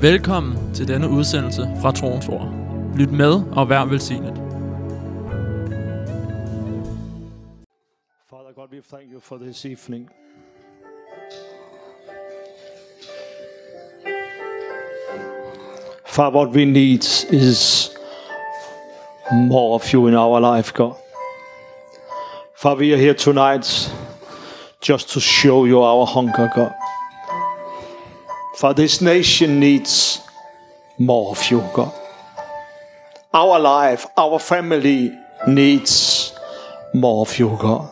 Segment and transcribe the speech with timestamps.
[0.00, 2.48] Velkommen til denne udsendelse fra Troens Ord.
[2.96, 4.34] Lyt med og vær velsignet.
[8.30, 10.10] Father God, we thank you for this evening.
[16.06, 17.90] Father, what we need is
[19.32, 20.94] more of you in our life, God.
[22.56, 23.92] Father, we are here tonight
[24.88, 26.87] just to show you our hunger, God.
[28.58, 30.20] For this nation needs
[30.98, 31.94] more of you, God.
[33.32, 35.16] Our life, our family
[35.46, 36.34] needs
[36.92, 37.88] more of you, God.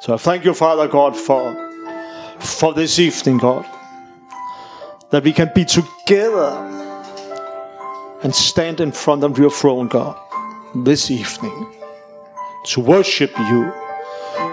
[0.00, 1.54] So I thank you, Father God, for,
[2.40, 3.64] for this evening, God.
[5.10, 6.50] That we can be together
[8.24, 10.18] and stand in front of your throne, God,
[10.74, 11.72] this evening
[12.64, 13.72] to worship you,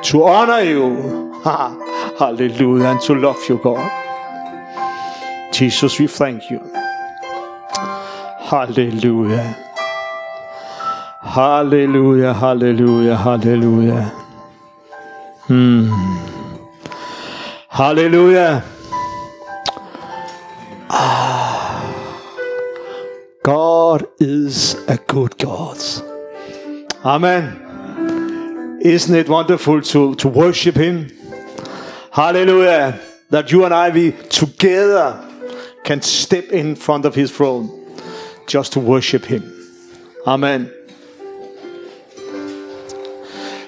[0.03, 1.33] to honor you,
[2.21, 3.81] hallelujah, and to love you, God.
[5.51, 6.59] Jesus, we thank you.
[8.51, 9.57] Hallelujah.
[11.23, 14.04] Hallelujah, hallelujah, hallelujah.
[15.48, 15.90] Hmm.
[17.68, 18.63] Hallelujah.
[20.91, 21.82] Ah.
[23.41, 25.79] God is a good God.
[27.04, 28.77] Amen.
[28.82, 31.20] Isn't it wonderful to, to worship Him?
[32.12, 32.99] Hallelujah.
[33.29, 35.27] That you and I, we together
[35.84, 37.70] can step in front of His throne
[38.48, 39.51] just to worship Him.
[40.27, 40.71] Amen.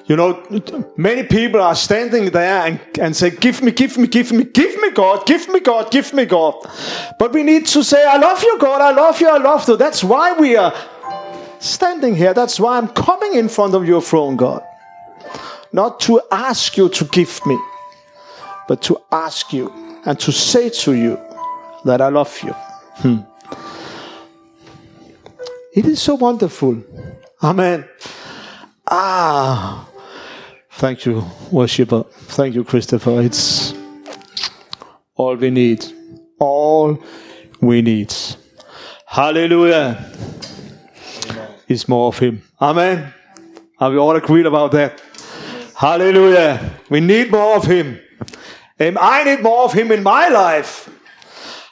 [0.05, 0.44] You know,
[0.97, 4.80] many people are standing there and, and say, Give me, give me, give me, give
[4.81, 6.55] me, God, give me, God, give me, God.
[7.17, 9.77] But we need to say, I love you, God, I love you, I love you.
[9.77, 10.73] That's why we are
[11.59, 12.33] standing here.
[12.33, 14.61] That's why I'm coming in front of your throne, God.
[15.71, 17.58] Not to ask you to give me,
[18.67, 19.72] but to ask you
[20.06, 21.19] and to say to you
[21.86, 22.53] that I love you.
[23.02, 23.17] Hmm.
[25.73, 26.83] It is so wonderful.
[27.42, 27.86] Amen.
[28.87, 29.89] Ah,
[30.71, 32.04] thank you, worshiper.
[32.04, 33.21] Thank you, Christopher.
[33.21, 33.73] It's
[35.16, 35.86] all we need.
[36.39, 37.02] All
[37.61, 38.14] we need.
[39.05, 40.11] Hallelujah.
[41.67, 42.43] Is more of Him.
[42.61, 43.14] Amen.
[43.80, 45.02] Are we all agreed about that?
[45.76, 46.80] Hallelujah.
[46.89, 47.99] We need more of Him.
[48.99, 50.89] I need more of Him in my life.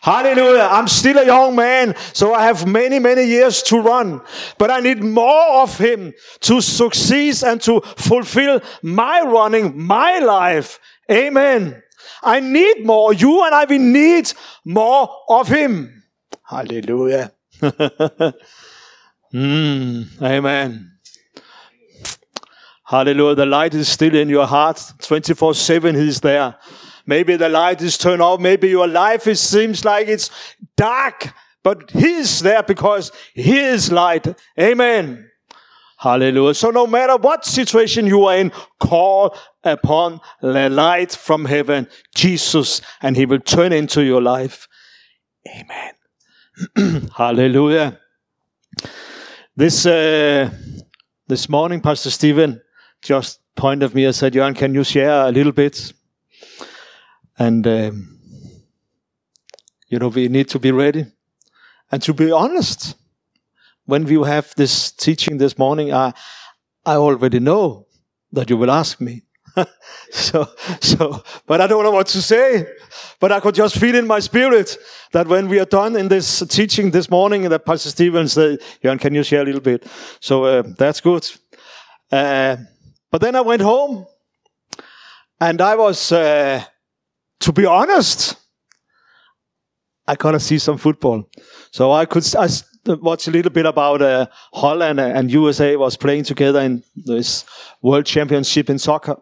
[0.02, 0.68] Hallelujah.
[0.72, 4.22] I'm still a young man, so I have many, many years to run.
[4.58, 10.80] But I need more of Him to succeed and to fulfill my running, my life.
[11.10, 11.84] Amen.
[12.24, 13.14] I need more.
[13.14, 14.34] You and I, we need
[14.66, 16.04] more of Him.
[16.44, 17.32] Hallelujah.
[19.34, 20.92] mm, amen.
[22.86, 23.36] Hallelujah.
[23.36, 24.82] The light is still in your heart.
[25.00, 26.56] 24 7 He's there.
[27.06, 28.40] Maybe the light is turned off.
[28.40, 30.30] Maybe your life is, seems like it's
[30.76, 34.28] dark, but He is there because He is light.
[34.60, 35.30] Amen.
[35.98, 36.56] Hallelujah.
[36.56, 42.82] So no matter what situation you are in, call upon the light from heaven, Jesus,
[43.02, 44.68] and He will turn into your life.
[45.48, 47.10] Amen.
[47.16, 48.00] Hallelujah.
[49.56, 50.50] This, uh,
[51.28, 52.62] this morning, Pastor Stephen
[53.04, 55.94] just pointed me and said, Johan, can you share a little bit?
[57.42, 58.20] And, um,
[59.88, 61.08] you know, we need to be ready.
[61.92, 62.94] And to be honest,
[63.86, 66.14] when we have this teaching this morning, I,
[66.86, 67.88] I already know
[68.32, 69.24] that you will ask me.
[70.12, 70.50] so,
[70.82, 72.68] so, but I don't know what to say.
[73.20, 74.78] But I could just feel in my spirit
[75.12, 79.00] that when we are done in this teaching this morning, that Pastor Stephen said, Jan,
[79.00, 79.88] can you share a little bit?
[80.20, 81.28] So uh, that's good.
[82.12, 82.58] Uh,
[83.10, 84.06] but then I went home
[85.40, 86.64] and I was, uh,
[87.42, 88.36] to be honest,
[90.08, 91.30] I gotta see some football.
[91.72, 92.48] So I could I
[92.86, 97.46] watch a little bit about uh, Holland and USA was playing together in this
[97.82, 99.18] World Championship in soccer.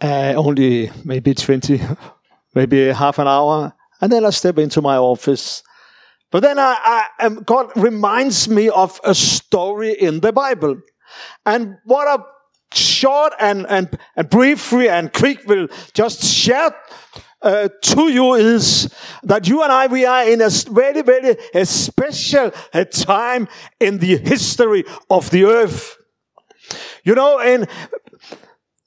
[0.00, 1.80] Uh, only maybe 20,
[2.54, 3.72] maybe half an hour.
[4.00, 5.62] And then I step into my office.
[6.32, 10.80] But then I, I, God reminds me of a story in the Bible.
[11.46, 12.24] And what a
[12.74, 16.74] short and, and, and briefly and quick will just share
[17.42, 18.92] uh, to you is
[19.24, 23.48] that you and I, we are in a very, very a special a time
[23.80, 25.96] in the history of the earth.
[27.04, 27.66] You know, and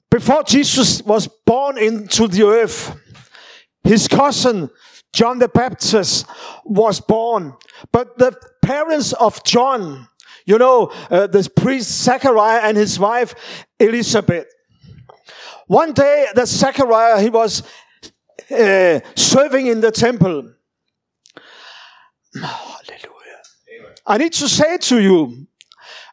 [0.09, 2.97] before Jesus was born into the earth,
[3.83, 4.69] his cousin,
[5.13, 6.25] John the Baptist,
[6.63, 7.53] was born.
[7.91, 10.07] But the parents of John,
[10.45, 13.35] you know, uh, the priest Zachariah and his wife
[13.79, 14.47] Elizabeth.
[15.67, 17.63] One day, the Zachariah, he was
[18.51, 20.51] uh, serving in the temple.
[22.33, 23.41] Hallelujah.
[24.05, 25.47] I need to say to you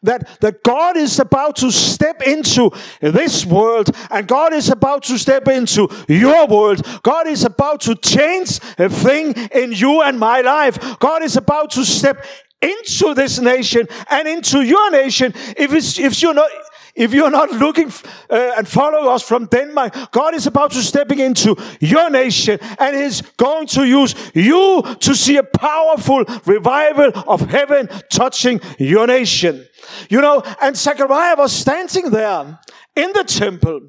[0.03, 2.71] that, that God is about to step into
[3.01, 6.85] this world and God is about to step into your world.
[7.03, 10.99] God is about to change a thing in you and my life.
[10.99, 12.25] God is about to step
[12.61, 15.33] into this nation and into your nation.
[15.57, 16.49] If if you're not,
[16.95, 17.91] if you're not looking
[18.29, 22.95] uh, and follow us from Denmark, God is about to stepping into your nation and
[22.95, 29.65] is going to use you to see a powerful revival of heaven touching your nation.
[30.09, 32.59] You know, and Zechariah was standing there
[32.95, 33.81] in the temple.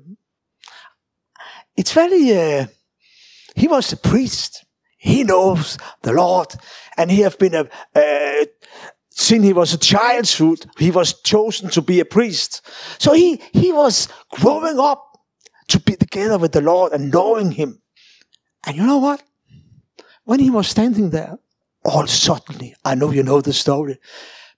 [1.77, 2.67] It's very, uh,
[3.55, 4.65] he was a priest.
[4.97, 6.55] He knows the Lord
[6.97, 8.45] and he have been a, uh,
[9.17, 12.63] since he was a childhood, he was chosen to be a priest.
[12.99, 15.21] So he, he was growing up
[15.69, 17.81] to be together with the Lord and knowing him.
[18.67, 19.23] And you know what?
[20.25, 21.39] When he was standing there,
[21.85, 23.99] all suddenly, I know you know the story,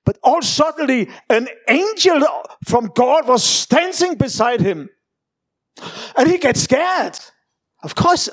[0.07, 2.23] but all suddenly an angel
[2.65, 4.89] from God was standing beside him.
[6.17, 7.19] And he gets scared.
[7.87, 8.29] Of course,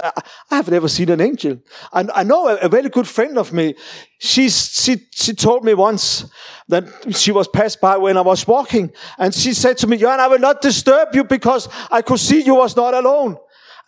[0.50, 1.60] I, have never seen an angel.
[1.92, 3.76] And I know a, very good friend of me.
[4.18, 6.26] She's, she, she told me once
[6.70, 6.86] that
[7.16, 8.92] she was passed by when I was walking.
[9.20, 12.42] And she said to me, Jan, I will not disturb you because I could see
[12.42, 13.38] you was not alone.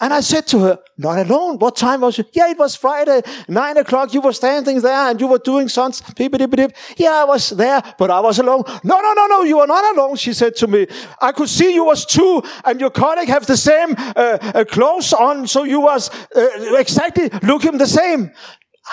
[0.01, 1.57] And I said to her, not alone.
[1.57, 2.27] What time was it?
[2.33, 4.13] Yeah, it was Friday, nine o'clock.
[4.13, 6.03] You were standing there and you were doing sons.
[6.17, 8.63] Yeah, I was there, but I was alone.
[8.83, 9.43] No, no, no, no.
[9.43, 10.17] You are not alone.
[10.17, 10.87] She said to me,
[11.21, 15.13] I could see you was two and your colleague have the same uh, uh, clothes
[15.13, 15.47] on.
[15.47, 18.31] So you was uh, exactly looking the same.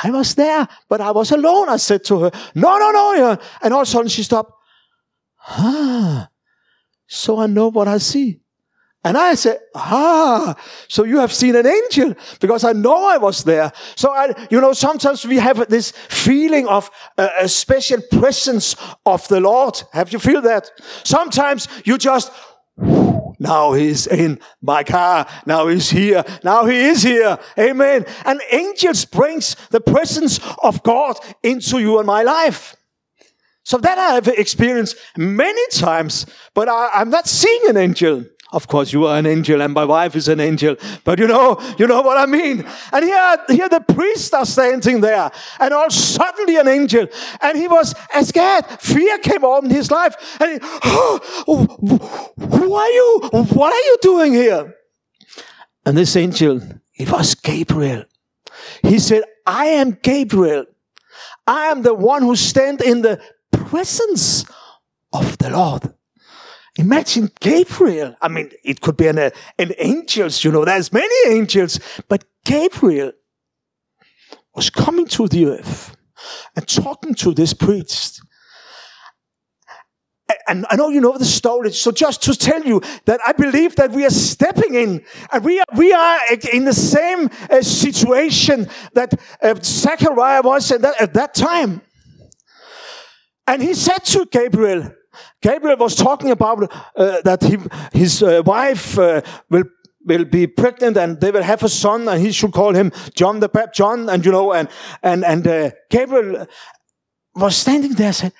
[0.05, 1.69] I was there, but I was alone.
[1.69, 3.15] I said to her, no, no, no.
[3.15, 3.37] Yeah.
[3.61, 4.53] And all of a sudden she stopped.
[5.49, 6.29] Ah,
[7.09, 8.39] so I know what I see.
[9.05, 10.55] And I said, ah,
[10.87, 13.73] so you have seen an angel because I know I was there.
[13.97, 16.89] So I, you know, sometimes we have this feeling of
[17.19, 19.83] a, a special presence of the Lord.
[19.93, 20.71] Have you feel that?
[21.03, 22.31] Sometimes you just,
[23.41, 25.27] now he's in my car.
[25.47, 26.25] Now he's here.
[26.45, 27.39] Now he is here.
[27.59, 28.07] Amen.
[28.25, 32.77] And angels brings the presence of God into you and my life.
[33.65, 38.25] So that I have experienced many times, but I, I'm not seeing an angel.
[38.53, 40.77] Of course, you are an angel and my wife is an angel.
[41.05, 42.67] But you know, you know what I mean.
[42.93, 47.07] And here, here the priest are standing there and all suddenly an angel.
[47.41, 48.67] And he was scared.
[48.81, 50.39] Fear came on his life.
[50.39, 53.21] And he, oh, who are you?
[53.33, 54.75] What are you doing here?
[55.87, 56.61] And this angel,
[56.95, 58.05] it was Gabriel.
[58.83, 60.67] He said, I am Gabriel.
[61.47, 63.21] I am the one who stand in the
[63.51, 64.45] presence
[65.13, 65.93] of the Lord.
[66.79, 68.17] Imagine Gabriel.
[68.21, 71.79] I mean, it could be an, uh, an angels, you know, there's many angels,
[72.09, 73.13] but Gabriel
[74.55, 75.97] was coming to the earth
[76.57, 78.23] and talking to this priest.
[80.49, 81.73] And I know you know the story.
[81.73, 85.61] So just to tell you that I believe that we are stepping in and we
[85.61, 86.19] are, we are
[86.53, 91.83] in the same uh, situation that uh, Zechariah was at that, at that time.
[93.47, 94.93] And he said to Gabriel,
[95.41, 97.59] Gabriel was talking about uh, that he,
[97.99, 99.21] his uh, wife uh,
[99.51, 99.65] will
[100.05, 103.41] will be pregnant and they will have a son and he should call him John
[103.41, 104.69] the Baptist, John, and you know, and
[105.03, 106.47] and and uh, Gabriel
[107.35, 108.33] was standing there and said,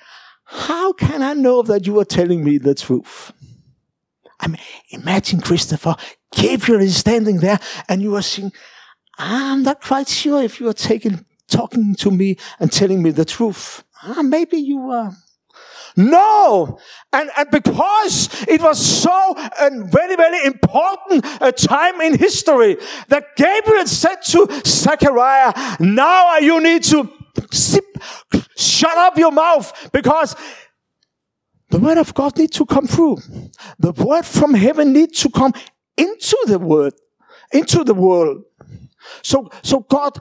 [0.43, 3.31] "How can I know that you are telling me the truth?"
[4.39, 5.95] I mean, imagine Christopher.
[6.35, 8.51] Gabriel is standing there and you are saying,
[9.17, 13.25] "I'm not quite sure if you are taking talking to me and telling me the
[13.25, 13.83] truth.
[14.01, 15.15] Ah, maybe you are."
[15.95, 16.79] No.
[17.11, 22.77] And, and because it was so a very, very important a time in history
[23.09, 27.09] that Gabriel said to Zechariah, now you need to
[28.55, 30.35] shut up your mouth because
[31.69, 33.17] the word of God needs to come through.
[33.79, 35.53] The word from heaven needs to come
[35.97, 36.93] into the word,
[37.51, 38.43] into the world.
[39.21, 40.19] So, so God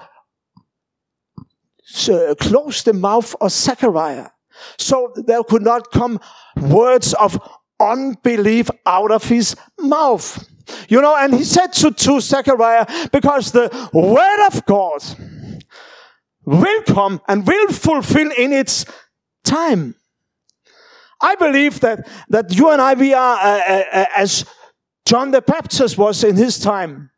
[2.09, 4.29] uh, closed the mouth of Zechariah
[4.78, 6.21] so there could not come
[6.57, 7.38] words of
[7.81, 10.49] unbelief out of his mouth.
[10.88, 15.02] You know, and he said to, to Zechariah, because the word of God
[16.45, 18.85] will come and will fulfill in its
[19.45, 19.95] time.
[21.21, 24.45] I believe that, that you and I, we are uh, uh, uh as
[25.04, 27.11] John the Baptist was in his time.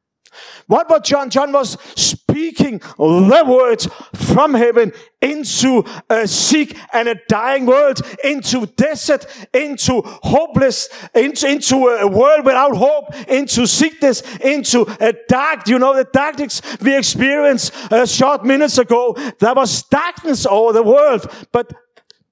[0.67, 1.31] What was John?
[1.31, 8.67] John was speaking the words from heaven into a sick and a dying world, into
[8.67, 15.79] desert, into hopeless, into, into a world without hope, into sickness, into a dark, you
[15.79, 19.17] know, the darkness we experienced a short minutes ago.
[19.39, 21.73] There was darkness over the world, but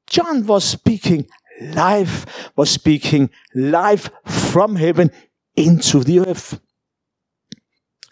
[0.07, 1.27] John was speaking
[1.61, 5.11] life, was speaking life from heaven
[5.57, 6.61] into the earth.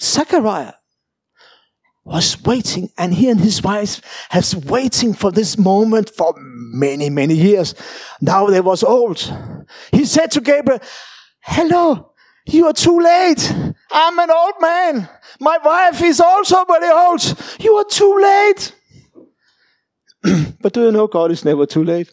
[0.01, 0.75] Zechariah
[2.05, 7.35] was waiting, and he and his wife has waiting for this moment for many, many
[7.35, 7.75] years.
[8.21, 9.21] Now they was old.
[9.93, 10.81] He said to Gabriel,
[11.41, 12.13] hello,
[12.47, 13.55] you are too late.
[13.91, 15.09] I'm an old man.
[15.41, 17.23] My wife is also very old.
[17.61, 18.75] You are too late.
[20.61, 22.13] but do you know God is never too late?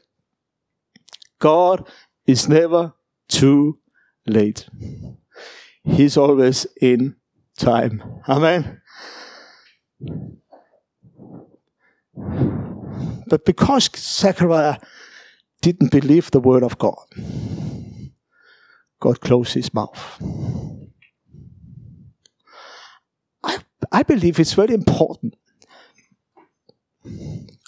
[1.40, 1.88] God
[2.26, 2.94] is never
[3.30, 3.80] too
[4.26, 4.68] late.
[5.84, 7.16] He's always in
[7.58, 8.04] time.
[8.30, 8.82] Amen.
[13.28, 14.78] But because Zechariah
[15.62, 17.06] didn't believe the word of God,
[19.00, 20.22] God closed his mouth.
[23.44, 23.58] I,
[23.92, 25.36] I believe it's very important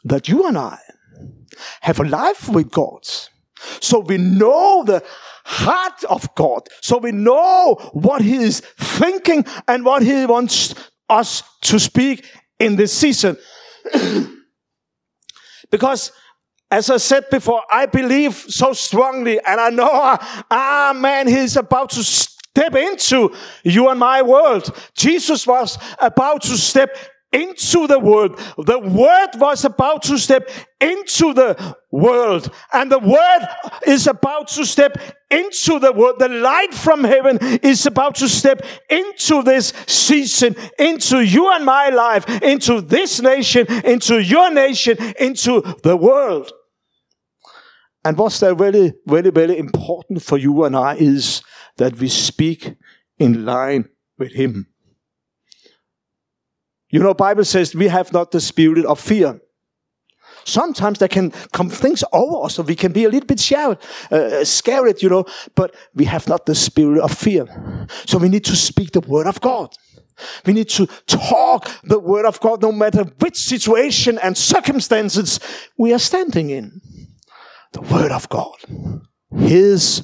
[0.04, 0.80] that you and I
[1.82, 3.08] have a life with God.
[3.80, 5.04] So we know the
[5.46, 6.68] heart of God.
[6.82, 10.76] So we know what He is thinking and what He wants
[11.10, 12.26] us to speak
[12.60, 13.38] in this season.
[15.72, 16.12] because
[16.72, 21.90] as I said before, I believe so strongly and I know, ah man, He's about
[21.92, 24.76] to step into you and my world.
[24.96, 26.96] Jesus was about to step
[27.32, 28.40] into the world.
[28.58, 30.50] The word was about to step
[30.82, 33.48] into the world and the word
[33.86, 34.98] is about to step
[35.30, 36.16] into the world.
[36.20, 41.90] The light from heaven is about to step into this season, into you and my
[41.90, 46.52] life, into this nation, into your nation, into the world.
[48.04, 51.44] And what's that really, really, really important for you and I is
[51.78, 52.76] that we speak
[53.18, 54.68] in line with Him.
[56.90, 59.40] You know, Bible says we have not the spirit of fear.
[60.46, 63.78] Sometimes there can come things over us, so we can be a little bit scared,
[64.12, 67.46] uh, scared, you know, but we have not the spirit of fear.
[68.08, 69.76] So we need to speak the word of God.
[70.46, 75.40] We need to talk the word of God no matter which situation and circumstances
[75.78, 76.82] we are standing in.
[77.74, 78.58] The word of God.
[79.38, 80.02] His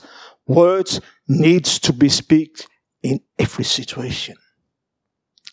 [0.48, 2.66] words needs to be speak
[3.02, 4.38] in every situation.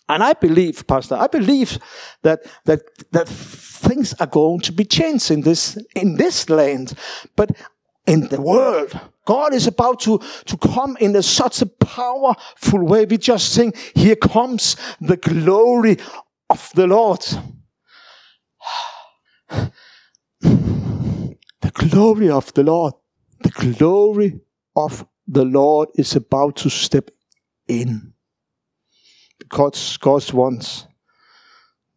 [0.08, 1.78] And I believe, Pastor, I believe
[2.22, 2.82] that, that,
[3.12, 6.94] that things are going to be changed in this, in this land.
[7.36, 7.52] But
[8.06, 13.04] in the world, God is about to, to come in a, such a powerful way.
[13.04, 15.98] We just sing, here comes the glory
[16.50, 17.24] of the Lord.
[21.60, 22.94] The glory of the Lord.
[23.44, 24.40] The glory
[24.74, 27.10] of the Lord is about to step
[27.68, 28.11] in.
[29.48, 30.86] God's, God wants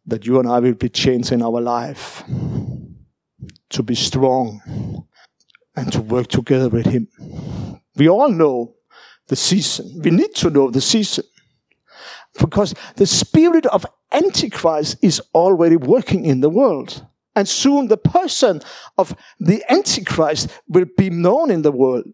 [0.06, 2.22] that you and I will be changed in our life
[3.70, 5.06] to be strong
[5.74, 7.08] and to work together with Him.
[7.96, 8.74] We all know
[9.28, 10.00] the season.
[10.02, 11.24] We need to know the season
[12.38, 17.04] because the spirit of Antichrist is already working in the world.
[17.34, 18.62] And soon the person
[18.96, 22.04] of the Antichrist will be known in the world.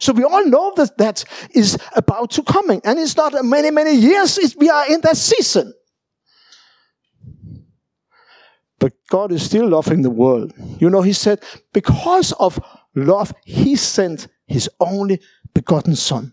[0.00, 2.80] So we all know that that is about to coming.
[2.84, 4.38] And it's not many, many years.
[4.56, 5.74] We are in that season.
[8.78, 10.54] But God is still loving the world.
[10.78, 12.58] You know, He said, because of
[12.94, 15.20] love, He sent His only
[15.52, 16.32] begotten Son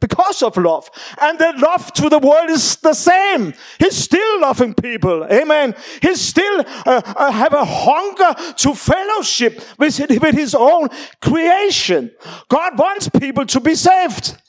[0.00, 0.90] because of love.
[1.20, 3.54] And the love to the world is the same.
[3.78, 5.24] He's still loving people.
[5.24, 5.74] Amen.
[6.02, 10.88] He still uh, uh, have a hunger to fellowship with, with his own
[11.22, 12.10] creation.
[12.48, 14.40] God wants people to be saved.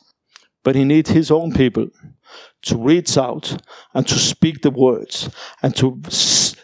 [0.64, 1.88] But he needs his own people
[2.64, 3.56] to reach out
[3.94, 5.30] and to speak the words
[5.64, 6.02] and to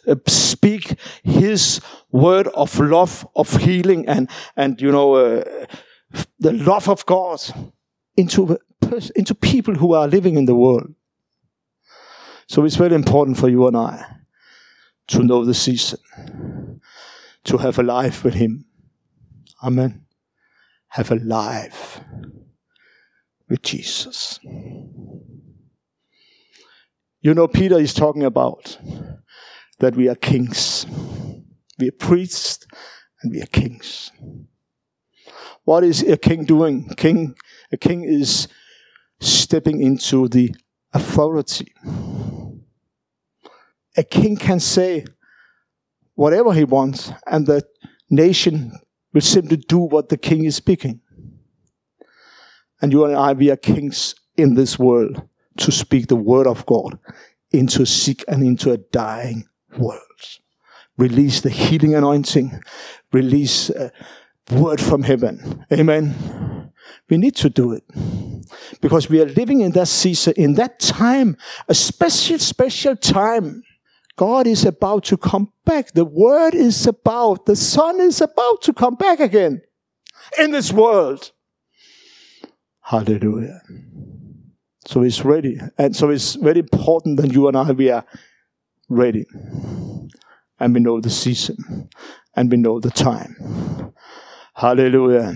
[0.08, 1.80] uh, speak his
[2.12, 5.44] word of love, of healing and, and, you know, uh,
[6.40, 7.40] the love of God
[8.18, 8.58] into
[9.16, 10.94] into people who are living in the world.
[12.48, 14.06] So it's very important for you and I
[15.08, 16.00] to know the season,
[17.44, 18.66] to have a life with Him.
[19.64, 20.06] Amen.
[20.90, 22.02] Have a life
[23.50, 24.40] with Jesus.
[27.22, 28.78] You know, Peter is talking about
[29.80, 30.86] that we are kings.
[31.80, 32.68] We are priests
[33.22, 34.12] and we are kings.
[35.64, 36.90] What is a king doing?
[36.98, 37.36] King,
[37.72, 38.48] a king is
[39.24, 40.54] stepping into the
[40.94, 41.74] authority.
[43.96, 45.06] A king can say
[46.16, 47.64] whatever he wants, and the
[48.10, 48.72] nation
[49.14, 51.00] will simply do what the king is speaking.
[52.82, 55.22] And you and I, we are kings in this world
[55.58, 56.98] to speak the word of God
[57.52, 60.02] into a sick and into a dying world.
[60.98, 62.62] Release the healing anointing,
[63.12, 63.92] release a
[64.52, 65.66] word from heaven.
[65.72, 66.63] Amen.
[67.10, 67.84] We need to do it
[68.82, 71.38] because we are living in that season, in that time,
[71.68, 73.64] a special, special time.
[74.16, 75.94] God is about to come back.
[75.94, 79.62] The word is about, the son is about to come back again
[80.38, 81.32] in this world.
[82.82, 83.62] Hallelujah.
[84.86, 85.58] So it's ready.
[85.78, 88.06] And so it's very important that you and I, we are
[88.90, 89.26] ready.
[90.60, 91.90] And we know the season.
[92.36, 93.94] And we know the time.
[94.54, 95.34] Hallelujah.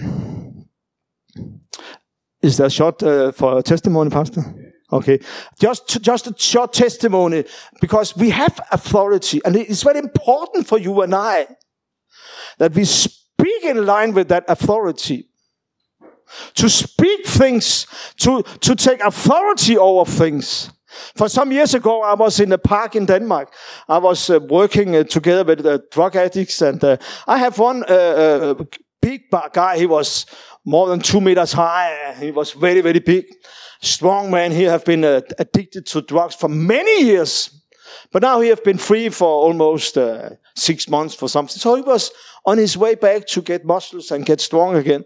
[2.41, 4.43] Is that short uh, for a testimony, Pastor?
[4.91, 5.19] Okay,
[5.59, 7.43] just just a short testimony
[7.81, 11.47] because we have authority, and it's very important for you and I
[12.57, 15.29] that we speak in line with that authority.
[16.55, 20.71] To speak things, to to take authority over things.
[21.15, 23.53] For some years ago, I was in a park in Denmark.
[23.87, 27.83] I was uh, working uh, together with uh, drug addicts, and uh, I have one
[27.89, 28.63] uh, uh,
[29.01, 29.77] big guy.
[29.77, 30.25] He was
[30.67, 32.13] more than two meters high.
[32.19, 33.25] He was very, very big.
[33.81, 34.51] Strong man.
[34.51, 37.49] He have been uh, addicted to drugs for many years.
[38.11, 41.57] But now he have been free for almost uh, six months for something.
[41.57, 42.11] So he was
[42.47, 45.03] on his way back to get muscles and get strong again.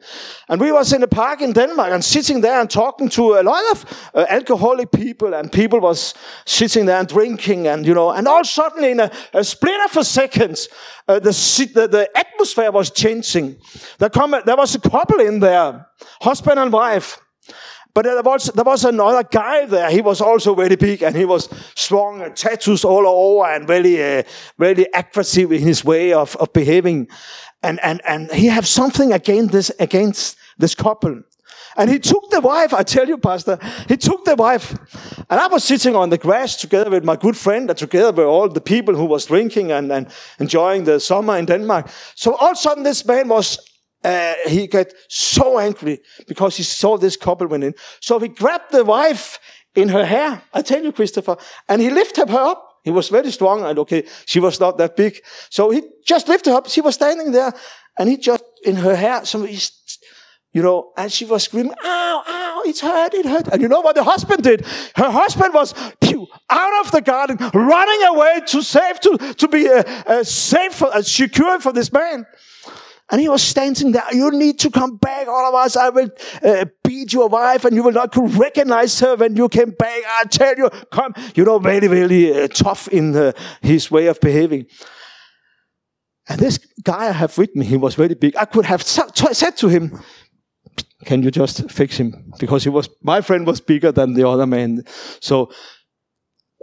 [0.47, 3.43] And we was in a park in Denmark and sitting there and talking to a
[3.43, 6.13] lot of uh, alcoholic people and people was
[6.45, 9.97] sitting there and drinking and, you know, and all suddenly in a, a split of
[9.97, 10.67] a second,
[11.07, 11.31] uh, the,
[11.73, 13.57] the, the atmosphere was changing.
[13.97, 15.87] There, come, there was a couple in there,
[16.21, 17.19] husband and wife.
[17.93, 19.89] But there was, there was another guy there.
[19.89, 24.01] He was also very big and he was strong and tattoos all over and very,
[24.01, 24.23] uh,
[24.57, 27.09] very aggressive in his way of, of behaving.
[27.63, 31.21] And, and, and he had something against this, against this couple.
[31.77, 33.57] And he took the wife, I tell you, Pastor,
[33.87, 34.73] he took the wife.
[35.29, 38.25] And I was sitting on the grass together with my good friend and together with
[38.25, 40.07] all the people who was drinking and, and
[40.39, 41.89] enjoying the summer in Denmark.
[42.15, 43.57] So all of a sudden this man was
[44.03, 47.75] uh, he got so angry because he saw this couple went in.
[47.99, 49.39] So he grabbed the wife
[49.75, 50.41] in her hair.
[50.53, 51.37] I tell you, Christopher,
[51.69, 52.67] and he lifted her up.
[52.83, 55.21] He was very strong and okay, she was not that big.
[55.49, 56.67] So he just lifted her up.
[56.67, 57.53] She was standing there
[57.97, 59.23] and he just in her hair.
[59.23, 59.99] So he's,
[60.51, 63.49] you know, and she was screaming, ow, ow, it's hurt, it hurt.
[63.49, 64.65] And you know what the husband did?
[64.95, 69.69] Her husband was pew, out of the garden, running away to save, to, to be
[69.69, 72.25] uh, uh, safe, uh, secure for this man.
[73.11, 74.03] And he was standing there.
[74.13, 75.27] You need to come back.
[75.27, 76.09] Otherwise, I will
[76.41, 80.01] uh, beat your wife and you will not recognize her when you came back.
[80.07, 81.13] I tell you, come.
[81.35, 84.67] You know, very, very uh, tough in uh, his way of behaving.
[86.29, 88.37] And this guy I have with me, he was very big.
[88.37, 90.01] I could have said to him,
[91.03, 92.31] can you just fix him?
[92.39, 94.83] Because he was, my friend was bigger than the other man.
[95.19, 95.51] So,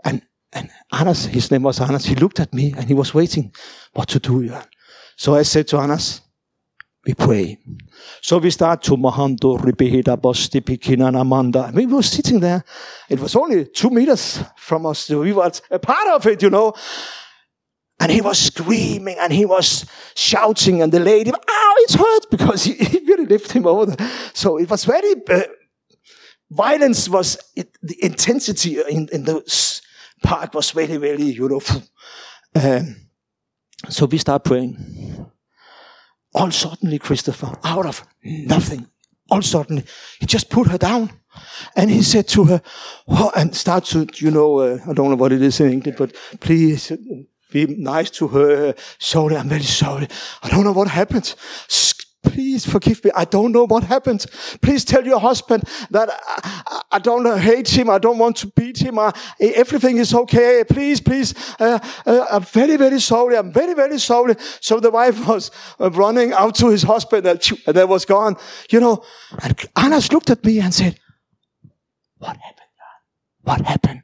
[0.05, 3.53] and, and Anders, his name was Anders, he looked at me and he was waiting
[3.93, 4.51] what to do.
[5.17, 6.23] So I said to Anders,
[7.09, 7.59] we pray.
[8.21, 11.73] So we start to Mahando Ribehida Bosti Pikinanamanda.
[11.73, 12.63] We were sitting there.
[13.09, 14.99] It was only two meters from us.
[14.99, 16.75] So we were a part of it, you know.
[17.99, 22.65] And he was screaming and he was shouting and the lady, ow, it hurt because
[22.65, 23.97] he, he really lifted him over.
[24.35, 25.45] So it was very, uh,
[26.51, 29.43] violence was, it, the intensity in, in the
[30.23, 31.63] park was very, very, you know.
[32.55, 32.97] Um,
[33.89, 35.27] so we start praying
[36.35, 38.87] all suddenly, Christopher, out of nothing,
[39.31, 39.85] all suddenly,
[40.21, 41.11] he just put her down.
[41.77, 42.63] And he said to her,
[43.07, 45.97] oh, and start to, you know, uh, I don't know what it is in English,
[45.97, 46.93] but please
[47.53, 48.75] be nice to her.
[48.99, 50.09] Sorry, I'm very sorry.
[50.43, 51.35] I don't know what happened.
[52.29, 53.11] Please forgive me.
[53.17, 54.27] I don't know what happened.
[54.61, 57.89] Please tell your husband that I, I don't hate him.
[57.89, 58.99] I don't want to beat him.
[58.99, 60.63] I, everything is okay.
[60.69, 61.35] Please, please.
[61.59, 63.37] Uh, uh, I'm very, very sorry.
[63.37, 64.35] I'm very, very sorry.
[64.61, 68.37] So the wife was uh, running out to his husband and, and they was gone.
[68.71, 69.05] You know,
[69.43, 70.99] and Anders looked at me and said,
[72.19, 72.67] what happened?
[73.43, 74.03] What happened?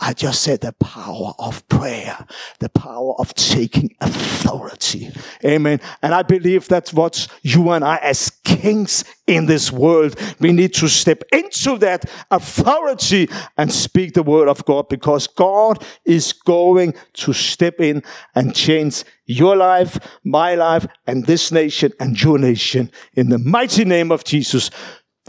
[0.00, 2.26] I just said the power of prayer,
[2.58, 5.10] the power of taking authority.
[5.44, 5.80] Amen.
[6.02, 10.74] And I believe that's what you and I as kings in this world, we need
[10.74, 16.94] to step into that authority and speak the word of God because God is going
[17.14, 18.02] to step in
[18.34, 23.84] and change your life, my life, and this nation and your nation in the mighty
[23.84, 24.70] name of Jesus.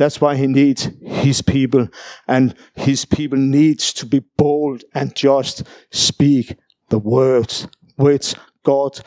[0.01, 1.87] That's why he needs his people.
[2.27, 5.61] And his people needs to be bold and just
[5.91, 6.57] speak
[6.89, 8.33] the words which
[8.63, 8.99] God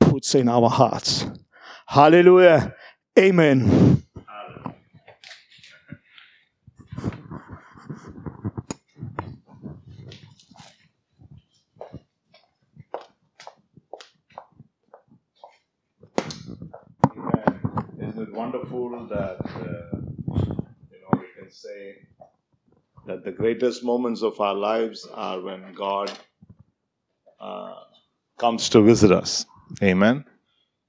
[0.00, 1.24] puts in our hearts.
[1.86, 2.74] Hallelujah.
[3.16, 4.02] Amen.
[18.00, 19.99] Isn't it wonderful that uh,
[21.50, 21.96] say
[23.06, 26.10] that the greatest moments of our lives are when God
[27.40, 27.74] uh,
[28.38, 29.46] comes to visit us?
[29.82, 30.24] Amen.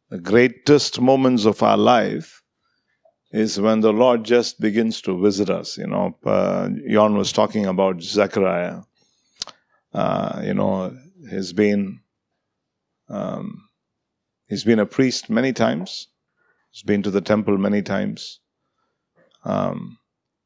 [0.10, 2.41] The greatest moments of our life
[3.32, 5.78] is when the Lord just begins to visit us.
[5.78, 8.82] You know, uh, Jon was talking about Zechariah.
[9.93, 10.95] Uh, you know,
[11.30, 12.02] he's been
[13.10, 13.69] um,
[14.47, 16.08] he's been a priest many times.
[16.71, 18.39] He's been to the temple many times.
[19.43, 19.97] Um,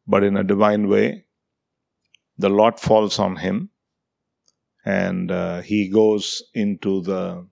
[0.07, 1.25] but in a divine way,
[2.37, 3.69] the lot falls on him
[4.85, 7.45] and uh, he goes into the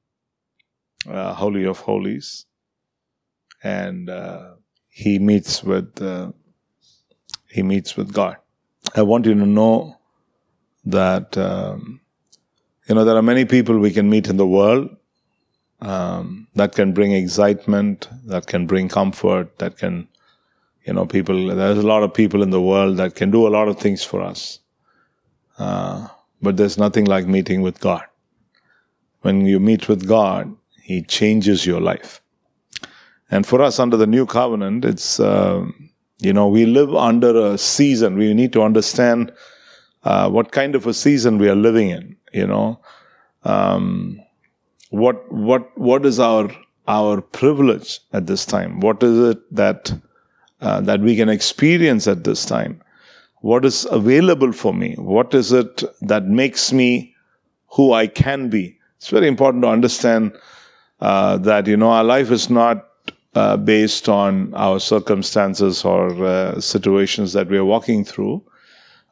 [1.09, 2.45] uh, Holy of Holies
[3.63, 4.51] and uh,
[4.89, 6.31] he meets with uh,
[7.49, 8.37] he meets with God.
[8.95, 9.99] I want you to know
[10.85, 12.01] that um,
[12.87, 14.95] you know there are many people we can meet in the world
[15.83, 20.07] um, that can bring excitement, that can bring comfort, that can,
[20.85, 23.49] you know, people, there's a lot of people in the world that can do a
[23.49, 24.59] lot of things for us.
[25.57, 26.07] Uh,
[26.41, 28.03] but there's nothing like meeting with God.
[29.21, 32.21] When you meet with God, He changes your life.
[33.31, 35.65] And for us under the new covenant, it's, uh,
[36.19, 38.17] you know, we live under a season.
[38.17, 39.31] We need to understand
[40.03, 42.81] uh, what kind of a season we are living in, you know.
[43.43, 44.21] Um,
[44.89, 46.49] what what what is our
[46.87, 48.79] our privilege at this time?
[48.79, 49.91] What is it that
[50.63, 52.81] uh, that we can experience at this time?
[53.41, 54.95] What is available for me?
[54.95, 57.13] What is it that makes me
[57.67, 58.79] who I can be?
[58.97, 60.31] It's very important to understand
[61.01, 62.87] uh, that you know our life is not
[63.35, 68.41] uh, based on our circumstances or uh, situations that we are walking through.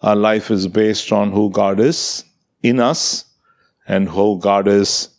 [0.01, 2.23] Our life is based on who God is
[2.63, 3.25] in us
[3.87, 5.09] and who God is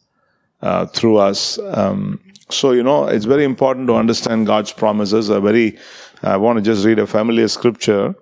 [0.62, 1.58] uh, through us.
[1.58, 5.28] Um, so, you know, it's very important to understand God's promises.
[5.28, 5.78] A very,
[6.24, 8.14] I want to just read a familiar scripture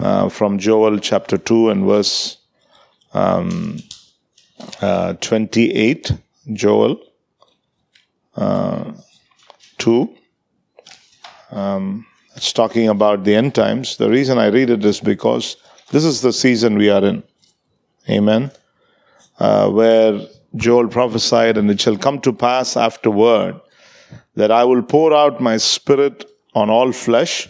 [0.00, 2.38] uh, from Joel chapter 2 and verse
[3.14, 3.78] um,
[4.80, 6.10] uh, 28.
[6.52, 6.98] Joel
[8.34, 8.92] uh,
[9.78, 10.14] 2.
[11.52, 12.04] Um,
[12.34, 13.96] it's talking about the end times.
[13.96, 15.56] The reason I read it is because
[15.92, 17.22] this is the season we are in.
[18.10, 18.50] Amen.
[19.38, 20.20] Uh, where
[20.56, 23.60] Joel prophesied, and it shall come to pass afterward
[24.34, 26.24] that I will pour out my spirit
[26.56, 27.48] on all flesh.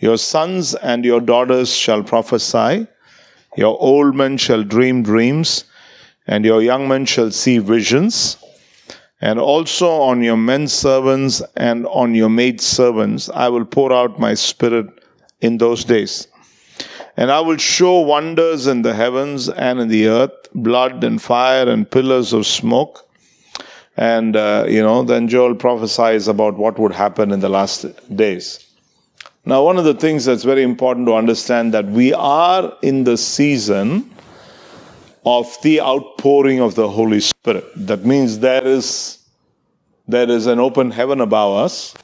[0.00, 2.86] Your sons and your daughters shall prophesy.
[3.56, 5.64] Your old men shall dream dreams,
[6.26, 8.38] and your young men shall see visions.
[9.20, 14.18] And also on your men servants and on your maid servants I will pour out
[14.18, 14.86] my spirit
[15.42, 16.26] in those days.
[17.18, 21.68] And I will show wonders in the heavens and in the earth, blood and fire
[21.68, 23.06] and pillars of smoke.
[23.96, 28.66] And, uh, you know, then Joel prophesies about what would happen in the last days.
[29.44, 33.16] Now, one of the things that's very important to understand that we are in the
[33.16, 34.10] season
[35.24, 37.64] of the outpouring of the Holy Spirit.
[37.76, 39.18] That means there is
[40.08, 41.94] there is an open heaven above us,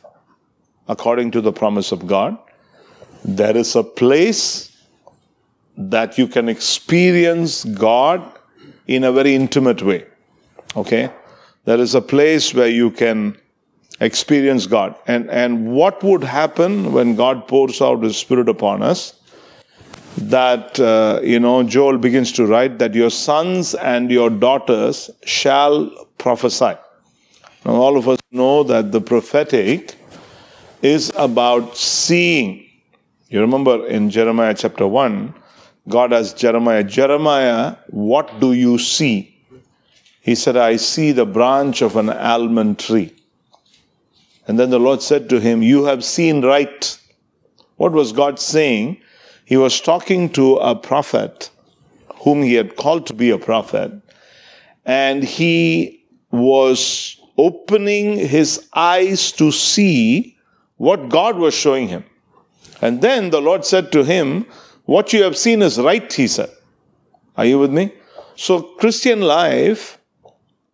[0.86, 2.38] according to the promise of God.
[3.24, 4.76] There is a place
[5.76, 8.22] that you can experience God
[8.86, 10.04] in a very intimate way.
[10.76, 11.10] Okay?
[11.66, 13.36] There is a place where you can
[14.00, 14.94] experience God.
[15.08, 19.20] And, and what would happen when God pours out His Spirit upon us?
[20.16, 25.90] That, uh, you know, Joel begins to write that your sons and your daughters shall
[26.18, 26.76] prophesy.
[27.64, 29.96] Now, all of us know that the prophetic
[30.82, 32.64] is about seeing.
[33.28, 35.34] You remember in Jeremiah chapter 1,
[35.88, 39.35] God asked Jeremiah, Jeremiah, what do you see?
[40.26, 43.14] He said, I see the branch of an almond tree.
[44.48, 46.98] And then the Lord said to him, You have seen right.
[47.76, 49.00] What was God saying?
[49.44, 51.50] He was talking to a prophet
[52.22, 53.92] whom he had called to be a prophet,
[54.84, 60.36] and he was opening his eyes to see
[60.76, 62.04] what God was showing him.
[62.82, 64.46] And then the Lord said to him,
[64.86, 66.50] what you have seen is right, he said.
[67.36, 67.92] Are you with me?
[68.34, 69.96] So, Christian life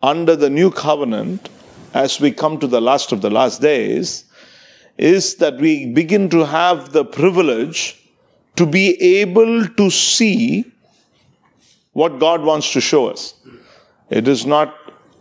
[0.03, 1.49] under the new covenant,
[1.95, 4.25] as we come to the last of the last days,
[4.99, 7.99] is that we begin to have the privilege
[8.57, 10.65] to be able to see
[11.93, 13.35] what God wants to show us.
[14.11, 14.77] It is not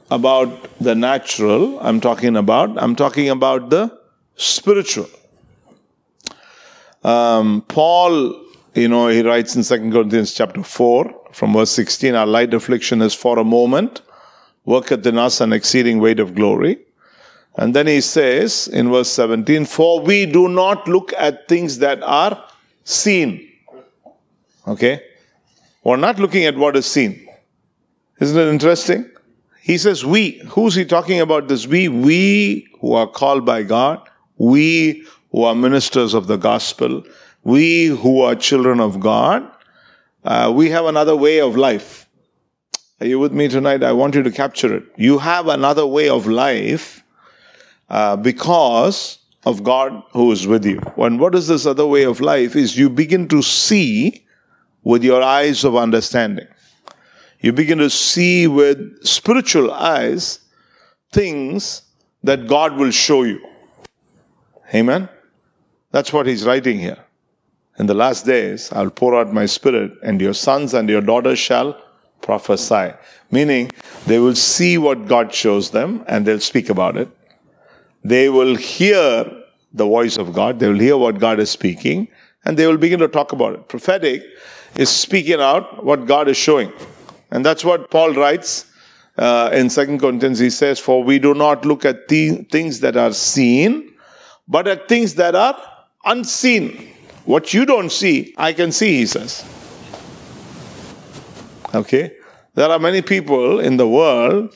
[0.10, 3.98] about the natural, I'm talking about, I'm talking about the
[4.36, 5.10] spiritual.
[7.04, 8.44] Um, Paul,
[8.76, 13.02] you know, he writes in 2 Corinthians chapter 4, from verse 16, our light affliction
[13.02, 14.02] is for a moment,
[14.66, 16.80] worketh in us an exceeding weight of glory.
[17.58, 22.02] And then he says in verse 17, For we do not look at things that
[22.04, 22.44] are
[22.84, 23.50] seen.
[24.68, 25.04] Okay?
[25.84, 27.28] We're not looking at what is seen.
[28.20, 29.10] Isn't it interesting?
[29.62, 30.40] He says, We.
[30.50, 31.88] Who's he talking about this we?
[31.88, 37.04] We who are called by God, we who are ministers of the gospel,
[37.44, 39.50] we who are children of God,
[40.24, 42.08] uh, we have another way of life.
[43.02, 43.82] Are you with me tonight?
[43.82, 44.84] I want you to capture it.
[44.96, 47.04] You have another way of life
[47.90, 50.80] uh, because of God who is with you.
[50.98, 52.56] And what is this other way of life?
[52.56, 54.24] Is you begin to see
[54.84, 56.46] with your eyes of understanding.
[57.40, 60.38] You begin to see with spiritual eyes
[61.12, 61.82] things
[62.22, 63.44] that God will show you.
[64.76, 65.10] Amen?
[65.90, 67.04] That's what he's writing here.
[67.80, 71.40] In the last days, I'll pour out my spirit, and your sons and your daughters
[71.40, 71.81] shall
[72.22, 72.94] prophesy.
[73.32, 73.72] Meaning,
[74.06, 77.10] they will see what God shows them and they'll speak about it.
[78.04, 79.26] They will hear
[79.74, 82.10] the voice of God, they will hear what God is speaking,
[82.44, 83.68] and they will begin to talk about it.
[83.70, 84.24] Prophetic
[84.76, 86.72] is speaking out what God is showing.
[87.30, 88.66] And that's what Paul writes
[89.18, 90.40] uh, in Second Corinthians.
[90.40, 93.94] He says, For we do not look at th- things that are seen,
[94.48, 95.58] but at things that are
[96.04, 96.90] unseen.
[97.26, 99.46] What you don't see, I can see, he says.
[101.74, 102.12] Okay?
[102.54, 104.56] There are many people in the world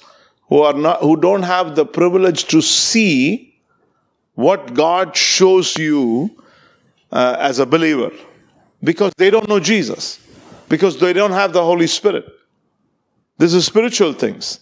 [0.49, 3.56] who are not who don't have the privilege to see
[4.34, 6.43] what God shows you
[7.12, 8.12] uh, as a believer
[8.84, 10.19] because they don't know Jesus
[10.69, 12.25] because they don't have the Holy Spirit.
[13.38, 14.60] This is spiritual things.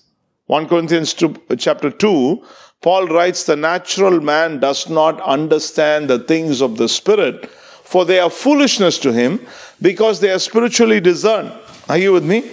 [0.47, 2.43] 1 Corinthians 2, chapter 2,
[2.81, 8.19] Paul writes, The natural man does not understand the things of the Spirit, for they
[8.19, 9.45] are foolishness to him
[9.81, 11.51] because they are spiritually discerned.
[11.89, 12.51] Are you with me?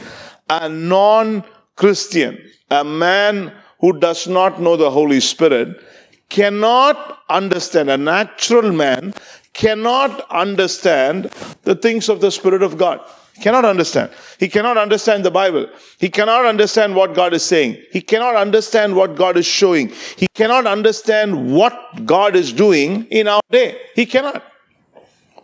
[0.48, 1.44] A non
[1.76, 2.38] Christian,
[2.70, 5.80] a man who does not know the Holy Spirit,
[6.28, 9.14] cannot understand, a natural man
[9.52, 11.30] cannot understand
[11.62, 13.00] the things of the Spirit of God.
[13.40, 14.10] Cannot understand.
[14.38, 15.66] He cannot understand the Bible.
[15.98, 17.78] He cannot understand what God is saying.
[17.90, 19.92] He cannot understand what God is showing.
[20.16, 23.80] He cannot understand what God is doing in our day.
[23.94, 24.42] He cannot.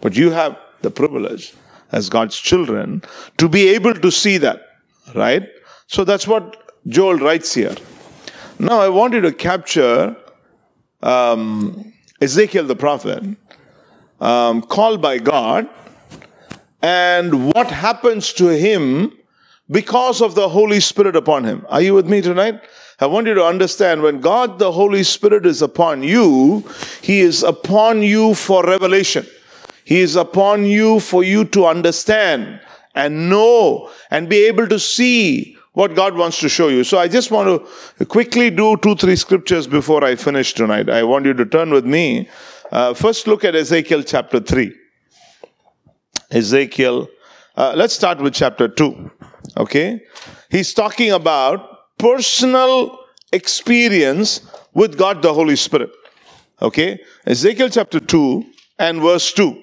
[0.02, 1.54] But you have the privilege
[1.96, 3.02] as God's children
[3.38, 4.58] to be able to see that,
[5.14, 5.48] right?
[5.86, 6.44] So that's what
[6.86, 7.74] Joel writes here.
[8.58, 10.16] Now I want you to capture
[11.02, 13.22] um, Ezekiel the prophet,
[14.20, 15.68] um, called by God,
[16.82, 19.12] and what happens to him
[19.70, 21.64] because of the Holy Spirit upon him.
[21.68, 22.60] Are you with me tonight?
[23.00, 26.64] I want you to understand when God the Holy Spirit is upon you,
[27.02, 29.26] He is upon you for revelation.
[29.86, 32.60] He is upon you for you to understand
[32.96, 36.82] and know and be able to see what God wants to show you.
[36.82, 37.64] So I just want
[37.98, 40.90] to quickly do two, three scriptures before I finish tonight.
[40.90, 42.28] I want you to turn with me.
[42.72, 44.74] Uh, first, look at Ezekiel chapter 3.
[46.32, 47.06] Ezekiel,
[47.56, 49.08] uh, let's start with chapter 2.
[49.56, 50.00] Okay?
[50.50, 52.98] He's talking about personal
[53.32, 54.40] experience
[54.74, 55.92] with God the Holy Spirit.
[56.60, 56.98] Okay?
[57.24, 58.44] Ezekiel chapter 2
[58.80, 59.62] and verse 2.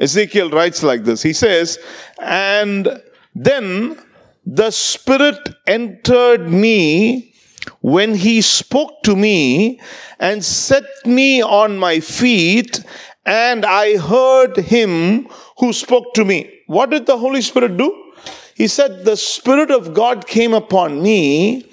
[0.00, 1.22] Ezekiel writes like this.
[1.22, 1.78] He says,
[2.18, 3.02] And
[3.34, 3.98] then
[4.46, 7.34] the Spirit entered me
[7.82, 9.78] when he spoke to me
[10.18, 12.82] and set me on my feet,
[13.26, 16.50] and I heard him who spoke to me.
[16.66, 18.12] What did the Holy Spirit do?
[18.54, 21.66] He said, The Spirit of God came upon me,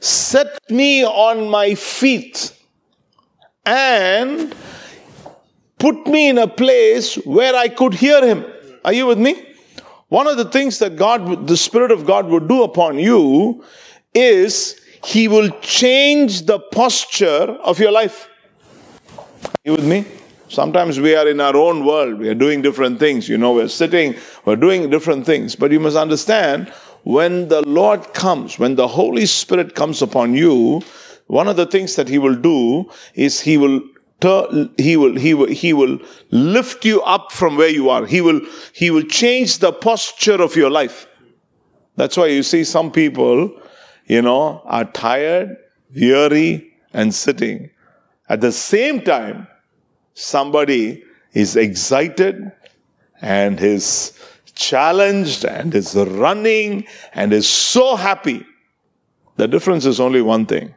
[0.00, 2.52] set me on my feet,
[3.64, 4.54] and
[5.78, 8.44] put me in a place where I could hear him.
[8.84, 9.48] Are you with me?
[10.08, 13.62] One of the things that God, the Spirit of God would do upon you
[14.14, 17.26] is He will change the posture
[17.62, 18.28] of your life.
[19.44, 20.06] Are you with me?
[20.48, 23.28] Sometimes we are in our own world, we are doing different things.
[23.28, 24.14] You know, we're sitting,
[24.46, 25.54] we're doing different things.
[25.54, 26.70] But you must understand
[27.04, 30.80] when the Lord comes, when the Holy Spirit comes upon you,
[31.26, 33.82] one of the things that He will do is He will
[34.20, 35.98] he will he will he will
[36.30, 38.40] lift you up from where you are he will
[38.72, 41.06] he will change the posture of your life
[41.96, 43.56] that's why you see some people
[44.06, 45.56] you know are tired
[45.94, 47.70] weary and sitting
[48.28, 49.46] at the same time
[50.14, 52.50] somebody is excited
[53.20, 54.12] and is
[54.54, 58.44] challenged and is running and is so happy.
[59.36, 60.74] The difference is only one thing.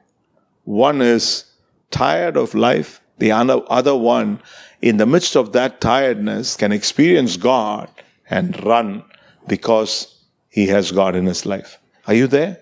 [0.63, 1.45] One is
[1.89, 4.41] tired of life, the other one,
[4.81, 7.87] in the midst of that tiredness, can experience God
[8.29, 9.03] and run
[9.47, 11.79] because he has God in his life.
[12.07, 12.57] Are you there?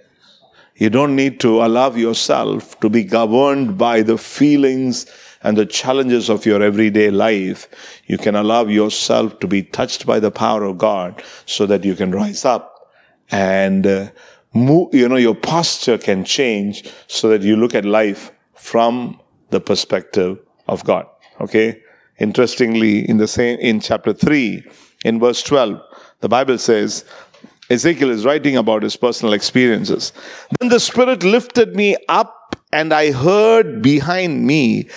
[0.76, 5.06] You don't need to allow yourself to be governed by the feelings
[5.44, 7.70] and the challenges of your everyday life.
[8.08, 11.96] You can allow yourself to be touched by the power of God so that you
[11.96, 12.92] can rise up
[13.32, 14.08] and uh,
[14.54, 19.20] move, you know, your posture can change so that you look at life from
[19.50, 20.40] the perspective
[20.70, 21.06] of God.
[21.42, 21.82] Okay?
[22.20, 24.64] Interestingly, in the same, in chapter 3,
[25.06, 25.82] in verse 12,
[26.20, 27.06] the Bible says,
[27.70, 30.12] Ezekiel is writing about his personal experiences.
[30.60, 34.90] Then the Spirit lifted me up, and I heard behind me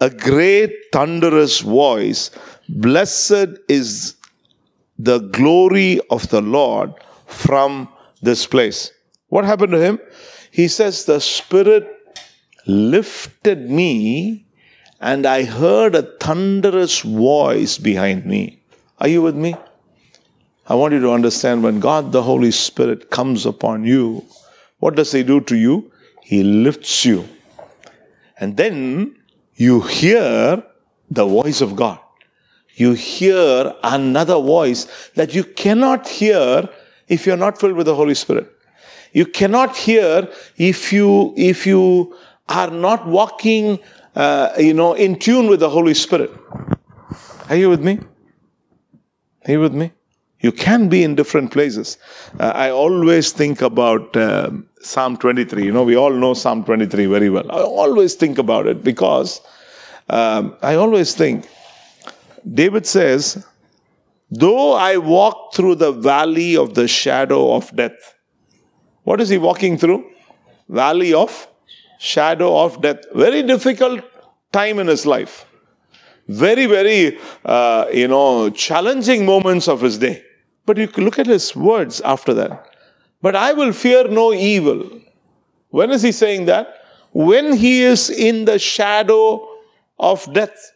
[0.00, 2.30] a great thunderous voice
[2.70, 4.14] Blessed is
[4.96, 6.92] the glory of the Lord
[7.26, 7.88] from
[8.22, 8.92] this place.
[9.28, 9.98] What happened to him?
[10.52, 11.88] He says, The Spirit
[12.66, 14.46] lifted me,
[15.00, 18.62] and I heard a thunderous voice behind me.
[18.98, 19.56] Are you with me?
[20.66, 24.24] I want you to understand when God the Holy Spirit comes upon you,
[24.78, 25.90] what does He do to you?
[26.22, 27.26] He lifts you.
[28.38, 29.16] And then
[29.54, 30.62] you hear
[31.10, 31.98] the voice of God.
[32.74, 36.68] You hear another voice that you cannot hear
[37.08, 38.50] if you're not filled with the Holy Spirit.
[39.12, 42.16] You cannot hear if you, if you
[42.48, 43.80] are not walking,
[44.14, 46.30] uh, you know, in tune with the Holy Spirit.
[47.48, 47.98] Are you with me?
[49.46, 49.92] Are you with me?
[50.40, 51.98] You can be in different places.
[52.38, 55.64] Uh, I always think about uh, Psalm 23.
[55.64, 57.50] You know, we all know Psalm 23 very well.
[57.50, 59.40] I always think about it because
[60.08, 61.48] um, I always think,
[62.54, 63.46] David says,
[64.30, 68.14] Though I walk through the valley of the shadow of death.
[69.02, 70.08] What is he walking through?
[70.68, 71.48] Valley of
[72.00, 73.04] shadow of death.
[73.14, 74.02] Very difficult
[74.52, 75.44] time in his life.
[76.28, 80.24] Very, very, uh, you know, challenging moments of his day.
[80.64, 82.66] But you look at his words after that.
[83.20, 84.88] But I will fear no evil.
[85.68, 86.74] When is he saying that?
[87.12, 89.46] When he is in the shadow
[89.98, 90.72] of death.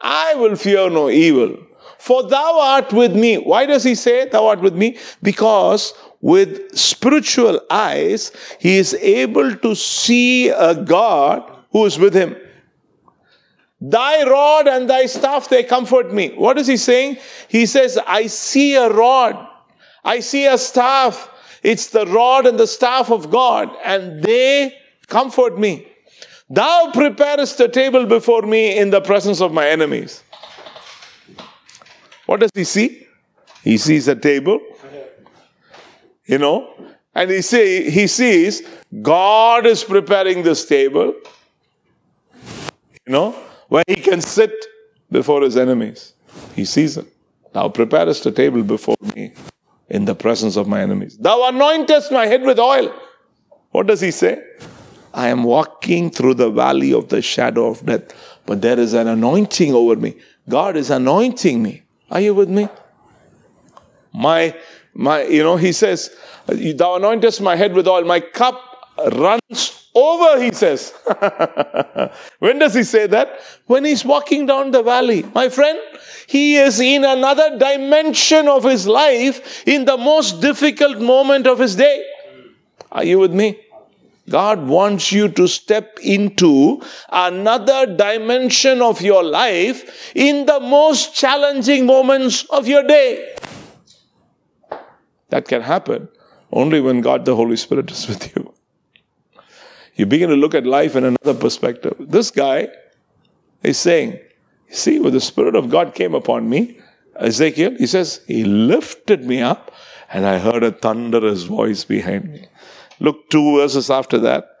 [0.00, 1.56] I will fear no evil.
[1.98, 3.36] For thou art with me.
[3.36, 4.98] Why does he say thou art with me?
[5.22, 12.36] Because with spiritual eyes, he is able to see a God who is with him.
[13.80, 16.30] Thy rod and thy staff, they comfort me.
[16.34, 17.16] What is he saying?
[17.48, 19.48] He says, I see a rod,
[20.04, 21.28] I see a staff.
[21.62, 24.74] It's the rod and the staff of God, and they
[25.08, 25.86] comfort me.
[26.48, 30.22] Thou preparest a table before me in the presence of my enemies.
[32.26, 33.06] What does he see?
[33.62, 34.60] He sees a table,
[36.30, 36.72] you know,
[37.12, 38.62] and he say he sees
[39.02, 41.12] God is preparing this table,
[43.04, 43.32] you know,
[43.68, 44.54] where he can sit
[45.10, 46.14] before his enemies.
[46.54, 47.06] He sees it.
[47.52, 49.32] Thou preparest a table before me
[49.88, 51.18] in the presence of my enemies.
[51.18, 52.94] Thou anointest my head with oil.
[53.72, 54.40] What does he say?
[55.12, 58.14] I am walking through the valley of the shadow of death,
[58.46, 60.14] but there is an anointing over me.
[60.48, 61.82] God is anointing me.
[62.08, 62.68] Are you with me?
[64.12, 64.56] My,
[64.94, 68.60] my, you know, he says, Thou anointest my head with oil, my cup
[69.12, 70.92] runs over, he says.
[72.38, 73.40] when does he say that?
[73.66, 75.24] When he's walking down the valley.
[75.34, 75.78] My friend,
[76.26, 81.76] he is in another dimension of his life in the most difficult moment of his
[81.76, 82.04] day.
[82.92, 83.60] Are you with me?
[84.28, 91.84] God wants you to step into another dimension of your life in the most challenging
[91.84, 93.34] moments of your day.
[95.30, 96.08] That can happen
[96.52, 98.52] only when God the Holy Spirit is with you.
[99.94, 101.94] You begin to look at life in another perspective.
[101.98, 102.68] This guy
[103.62, 104.18] is saying,
[104.68, 106.78] See, when the Spirit of God came upon me,
[107.16, 109.72] Ezekiel, he says, He lifted me up
[110.12, 112.46] and I heard a thunderous voice behind me.
[112.98, 114.56] Look two verses after that.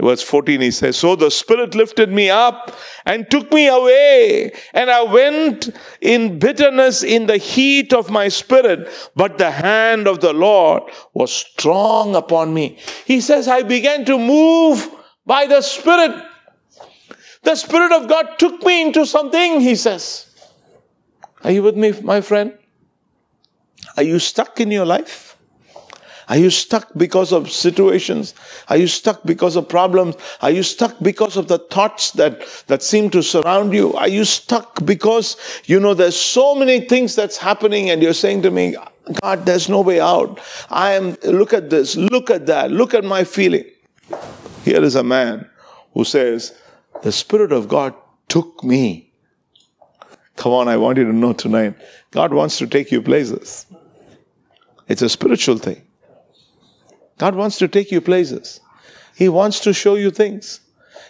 [0.00, 2.76] Verse 14, he says, So the Spirit lifted me up
[3.06, 8.88] and took me away, and I went in bitterness in the heat of my spirit,
[9.14, 12.78] but the hand of the Lord was strong upon me.
[13.04, 14.88] He says, I began to move
[15.24, 16.24] by the Spirit.
[17.44, 20.26] The Spirit of God took me into something, he says.
[21.44, 22.58] Are you with me, my friend?
[23.96, 25.33] Are you stuck in your life?
[26.28, 28.34] Are you stuck because of situations?
[28.68, 30.16] Are you stuck because of problems?
[30.40, 33.92] Are you stuck because of the thoughts that, that seem to surround you?
[33.94, 38.42] Are you stuck because, you know, there's so many things that's happening and you're saying
[38.42, 38.76] to me,
[39.20, 40.40] God, there's no way out.
[40.70, 43.64] I am, look at this, look at that, look at my feeling.
[44.64, 45.48] Here is a man
[45.92, 46.58] who says,
[47.02, 47.94] The Spirit of God
[48.28, 49.12] took me.
[50.36, 51.76] Come on, I want you to know tonight.
[52.10, 53.66] God wants to take you places.
[54.88, 55.83] It's a spiritual thing.
[57.18, 58.60] God wants to take you places.
[59.14, 60.60] He wants to show you things.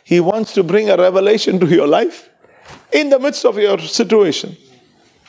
[0.05, 2.29] He wants to bring a revelation to your life
[2.93, 4.57] in the midst of your situation.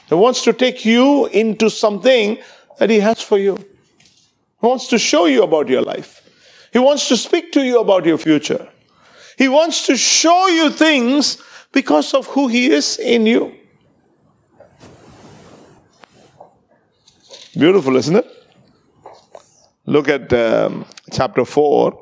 [0.07, 2.38] He wants to take you into something
[2.78, 3.55] that He has for you.
[3.55, 6.21] He wants to show you about your life.
[6.73, 8.67] He wants to speak to you about your future.
[9.38, 13.55] He wants to show you things because of who He is in you.
[17.57, 18.34] Beautiful, isn't it?
[19.86, 22.01] Look at um, chapter 4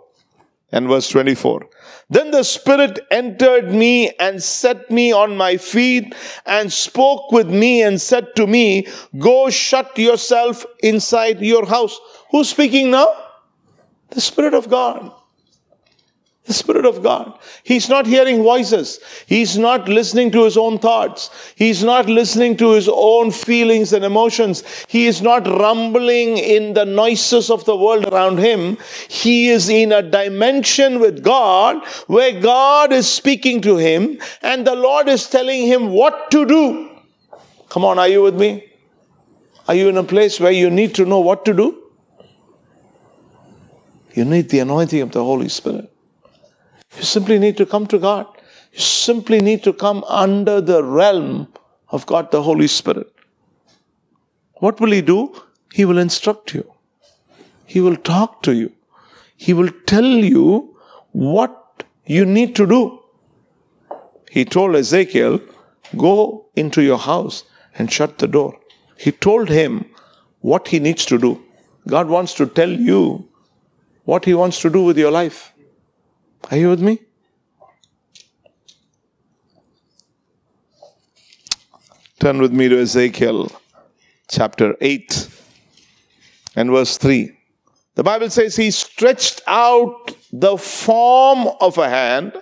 [0.71, 1.67] and verse 24.
[2.09, 6.15] Then the Spirit entered me and set me on my feet
[6.45, 11.99] and spoke with me and said to me, Go shut yourself inside your house.
[12.31, 13.07] Who's speaking now?
[14.09, 15.11] The Spirit of God.
[16.45, 17.39] The Spirit of God.
[17.63, 18.99] He's not hearing voices.
[19.27, 21.29] He's not listening to his own thoughts.
[21.55, 24.61] He's not listening to his own feelings and emotions.
[24.89, 28.77] He is not rumbling in the noises of the world around him.
[29.07, 34.75] He is in a dimension with God where God is speaking to him and the
[34.75, 36.89] Lord is telling him what to do.
[37.69, 38.65] Come on, are you with me?
[39.69, 41.83] Are you in a place where you need to know what to do?
[44.13, 45.92] You need the anointing of the Holy Spirit.
[46.97, 48.27] You simply need to come to God.
[48.71, 51.47] You simply need to come under the realm
[51.89, 53.11] of God the Holy Spirit.
[54.55, 55.33] What will He do?
[55.73, 56.71] He will instruct you.
[57.65, 58.71] He will talk to you.
[59.35, 60.75] He will tell you
[61.11, 62.99] what you need to do.
[64.31, 65.39] He told Ezekiel,
[65.97, 67.43] Go into your house
[67.77, 68.57] and shut the door.
[68.97, 69.85] He told him
[70.41, 71.43] what he needs to do.
[71.87, 73.27] God wants to tell you
[74.05, 75.52] what He wants to do with your life.
[76.51, 76.99] Are you with me?
[82.19, 83.51] Turn with me to Ezekiel
[84.29, 85.29] chapter 8
[86.55, 87.37] and verse 3.
[87.95, 92.33] The Bible says, He stretched out the form of a hand,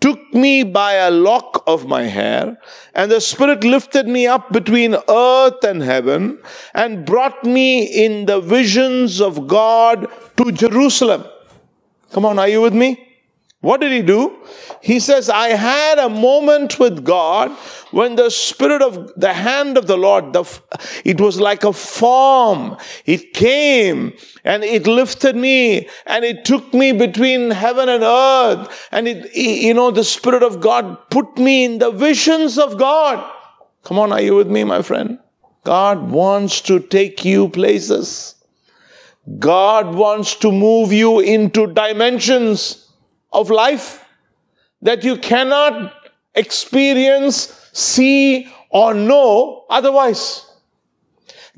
[0.00, 2.56] took me by a lock of my hair,
[2.94, 6.38] and the Spirit lifted me up between earth and heaven,
[6.74, 11.24] and brought me in the visions of God to Jerusalem.
[12.12, 13.07] Come on, are you with me?
[13.60, 14.36] What did he do?
[14.80, 17.50] He says, I had a moment with God
[17.90, 20.44] when the Spirit of the hand of the Lord, the,
[21.04, 22.76] it was like a form.
[23.04, 24.12] It came
[24.44, 28.88] and it lifted me and it took me between heaven and earth.
[28.92, 33.28] And it, you know, the Spirit of God put me in the visions of God.
[33.82, 35.18] Come on, are you with me, my friend?
[35.64, 38.36] God wants to take you places.
[39.40, 42.87] God wants to move you into dimensions
[43.32, 44.04] of life
[44.82, 45.92] that you cannot
[46.34, 50.44] experience, see, or know otherwise.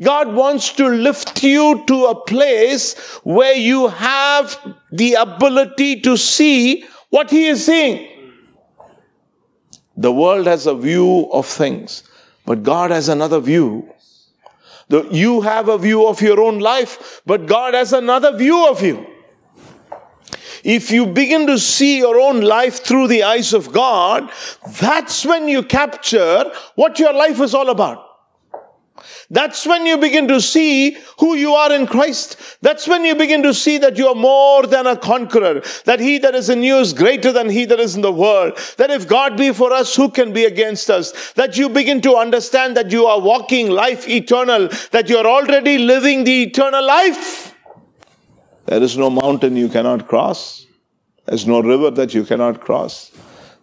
[0.00, 4.56] God wants to lift you to a place where you have
[4.90, 8.08] the ability to see what He is seeing.
[9.96, 12.04] The world has a view of things,
[12.46, 13.92] but God has another view.
[14.88, 19.06] You have a view of your own life, but God has another view of you.
[20.64, 24.30] If you begin to see your own life through the eyes of God,
[24.80, 28.10] that's when you capture what your life is all about.
[29.30, 32.36] That's when you begin to see who you are in Christ.
[32.62, 35.62] That's when you begin to see that you are more than a conqueror.
[35.84, 38.58] That he that is in you is greater than he that is in the world.
[38.76, 41.32] That if God be for us, who can be against us?
[41.34, 44.68] That you begin to understand that you are walking life eternal.
[44.90, 47.49] That you are already living the eternal life.
[48.70, 50.64] There is no mountain you cannot cross.
[51.26, 53.10] There's no river that you cannot cross.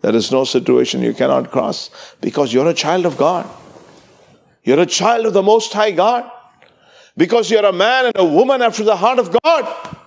[0.01, 1.89] There is no situation you cannot cross
[2.19, 3.49] because you're a child of God.
[4.65, 6.29] You're a child of the Most High God
[7.15, 9.97] because you're a man and a woman after the heart of God.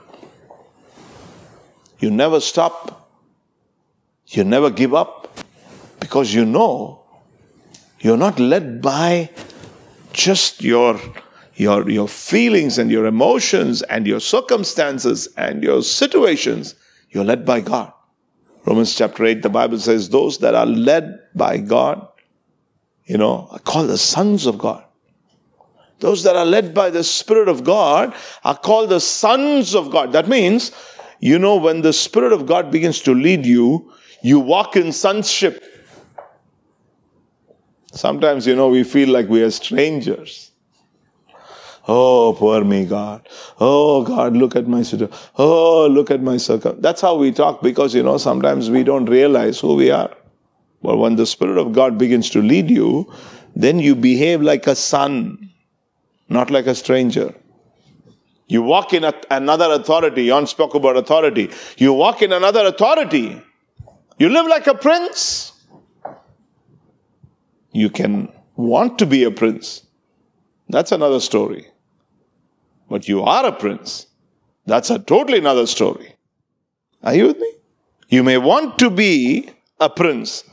[1.99, 3.11] You never stop.
[4.27, 5.35] You never give up
[5.99, 7.05] because you know
[8.01, 9.31] you're not led by
[10.13, 11.01] just your
[11.61, 16.75] your, your feelings and your emotions and your circumstances and your situations,
[17.11, 17.93] you're led by God.
[18.65, 22.09] Romans chapter 8, the Bible says, Those that are led by God,
[23.05, 24.83] you know, are called the sons of God.
[25.99, 30.13] Those that are led by the Spirit of God are called the sons of God.
[30.13, 30.73] That means,
[31.21, 33.93] you know, when the Spirit of God begins to lead you,
[34.23, 35.63] you walk in sonship.
[37.93, 40.50] Sometimes, you know, we feel like we are strangers.
[41.89, 43.27] Oh, poor me, God.
[43.59, 45.17] Oh, God, look at my situation.
[45.37, 46.75] Oh, look at my circle.
[46.79, 50.15] That's how we talk because, you know, sometimes we don't realize who we are.
[50.83, 53.13] But when the Spirit of God begins to lead you,
[53.57, 55.51] then you behave like a son,
[56.29, 57.35] not like a stranger.
[58.47, 60.27] You walk in a, another authority.
[60.27, 61.51] Jan spoke about authority.
[61.77, 63.41] You walk in another authority.
[64.19, 65.53] You live like a prince.
[67.73, 69.87] You can want to be a prince.
[70.71, 71.69] That's another story.
[72.89, 74.07] But you are a prince.
[74.67, 76.15] That's a totally another story.
[77.03, 77.53] Are you with me?
[78.09, 80.45] You may want to be a prince.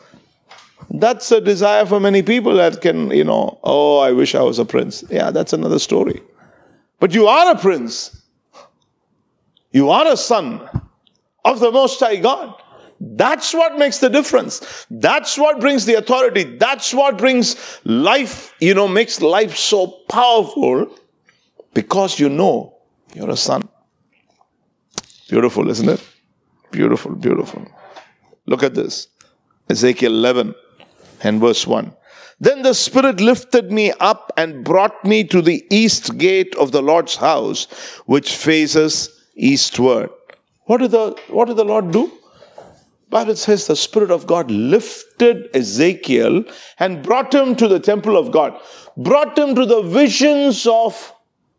[0.90, 4.60] That's a desire for many people that can, you know, oh, I wish I was
[4.60, 5.04] a prince.
[5.10, 6.22] Yeah, that's another story.
[7.00, 8.22] But you are a prince.
[9.72, 10.68] You are a son
[11.44, 12.54] of the Most High God.
[13.00, 14.86] That's what makes the difference.
[14.90, 16.44] That's what brings the authority.
[16.44, 20.96] That's what brings life, you know, makes life so powerful
[21.74, 22.78] because you know
[23.14, 23.70] you're a son.
[25.30, 26.04] Beautiful, isn't it?
[26.72, 27.68] Beautiful, beautiful.
[28.46, 29.08] Look at this
[29.70, 30.56] Ezekiel 11
[31.22, 31.94] and verse 1.
[32.40, 36.82] Then the Spirit lifted me up and brought me to the east gate of the
[36.82, 37.66] Lord's house,
[38.06, 40.10] which faces eastward.
[40.66, 42.12] What did the, what did the Lord do?
[43.10, 46.44] Bible says the Spirit of God lifted Ezekiel
[46.80, 48.60] and brought him to the temple of God,
[48.98, 51.14] brought him to the visions of,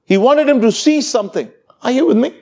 [0.04, 1.50] he wanted him to see something.
[1.82, 2.34] Are you with me?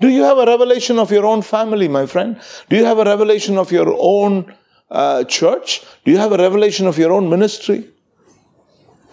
[0.00, 2.40] Do you have a revelation of your own family, my friend?
[2.68, 4.54] Do you have a revelation of your own
[4.90, 5.82] uh, church?
[6.04, 7.88] Do you have a revelation of your own ministry?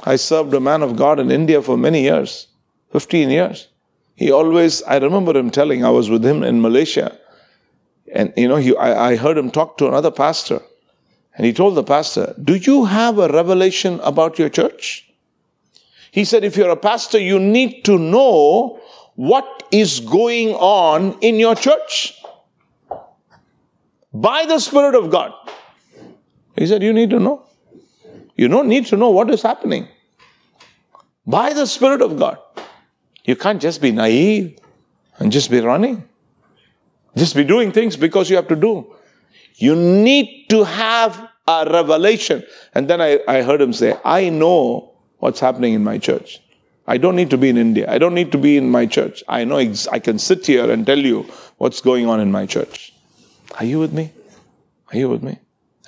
[0.04, 2.48] I served a man of God in India for many years,
[2.92, 3.68] 15 years.
[4.16, 7.18] He always, I remember him telling, I was with him in Malaysia.
[8.14, 10.62] And you know, he, I, I heard him talk to another pastor.
[11.36, 15.08] And he told the pastor, Do you have a revelation about your church?
[16.12, 18.80] He said, If you're a pastor, you need to know
[19.16, 22.20] what is going on in your church
[24.14, 25.34] by the Spirit of God.
[26.56, 27.44] He said, You need to know.
[28.36, 29.88] You don't need to know what is happening
[31.26, 32.40] by the Spirit of God.
[33.26, 34.58] You can't just be naive
[35.20, 36.08] and just be running.
[37.18, 38.94] Just be doing things because you have to do.
[39.56, 42.44] You need to have a revelation.
[42.76, 46.40] And then I, I heard him say, I know what's happening in my church.
[46.86, 47.90] I don't need to be in India.
[47.92, 49.24] I don't need to be in my church.
[49.28, 51.24] I know ex- I can sit here and tell you
[51.58, 52.94] what's going on in my church.
[53.60, 54.12] Are you with me?
[54.94, 55.40] Are you with me?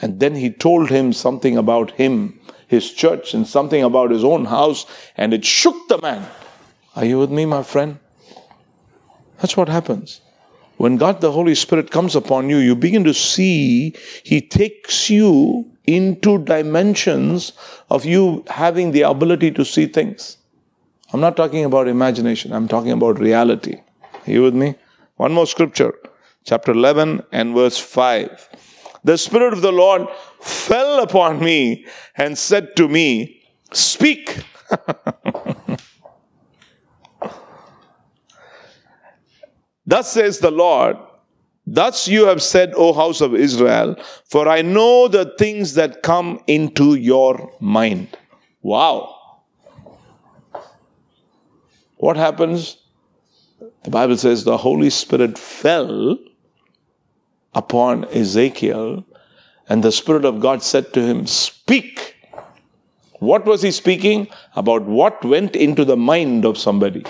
[0.01, 4.45] And then he told him something about him, his church, and something about his own
[4.45, 6.27] house, and it shook the man.
[6.95, 7.99] Are you with me, my friend?
[9.38, 10.21] That's what happens.
[10.80, 15.69] When God the Holy Spirit comes upon you, you begin to see, He takes you
[15.84, 17.51] into dimensions
[17.89, 20.38] of you having the ability to see things.
[21.11, 23.82] I'm not talking about imagination, I'm talking about reality.
[24.25, 24.75] Are you with me?
[25.17, 25.93] One more scripture,
[26.45, 28.47] chapter 11 and verse 5.
[29.03, 30.07] The Spirit of the Lord
[30.39, 34.45] fell upon me and said to me, Speak.
[39.89, 40.97] Thus says the Lord,
[41.65, 46.43] Thus you have said, O house of Israel, for I know the things that come
[46.45, 48.15] into your mind.
[48.61, 49.41] Wow.
[51.97, 52.77] What happens?
[53.83, 56.19] The Bible says the Holy Spirit fell
[57.55, 59.03] upon Ezekiel,
[59.67, 62.15] and the Spirit of God said to him, Speak.
[63.13, 64.27] What was he speaking?
[64.55, 67.03] About what went into the mind of somebody.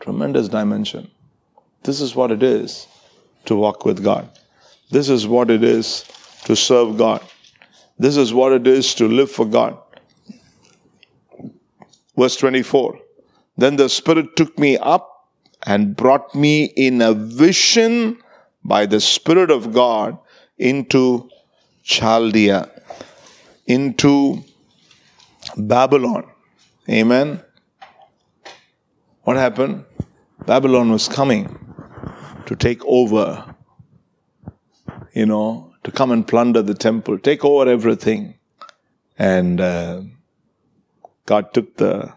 [0.00, 1.10] Tremendous dimension.
[1.86, 2.88] This is what it is
[3.44, 4.28] to walk with God.
[4.90, 6.04] This is what it is
[6.44, 7.22] to serve God.
[7.96, 9.78] This is what it is to live for God.
[12.16, 12.98] Verse 24
[13.56, 15.28] Then the Spirit took me up
[15.64, 18.18] and brought me in a vision
[18.64, 20.18] by the Spirit of God
[20.58, 21.30] into
[21.84, 22.68] Chaldea,
[23.66, 24.42] into
[25.56, 26.28] Babylon.
[26.90, 27.40] Amen.
[29.22, 29.84] What happened?
[30.46, 31.65] Babylon was coming
[32.46, 33.54] to take over,
[35.12, 38.34] you know, to come and plunder the temple, take over everything.
[39.18, 40.02] And uh,
[41.26, 42.14] God took the,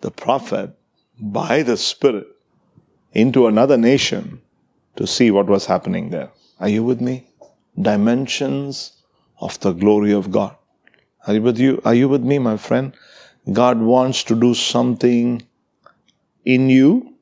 [0.00, 0.70] the prophet
[1.18, 2.26] by the Spirit
[3.12, 4.40] into another nation
[4.96, 6.30] to see what was happening there.
[6.60, 7.28] Are you with me?
[7.80, 8.92] Dimensions
[9.40, 10.56] of the glory of God.
[11.26, 11.80] Are you with you?
[11.84, 12.94] Are you with me, my friend?
[13.52, 15.42] God wants to do something
[16.44, 17.17] in you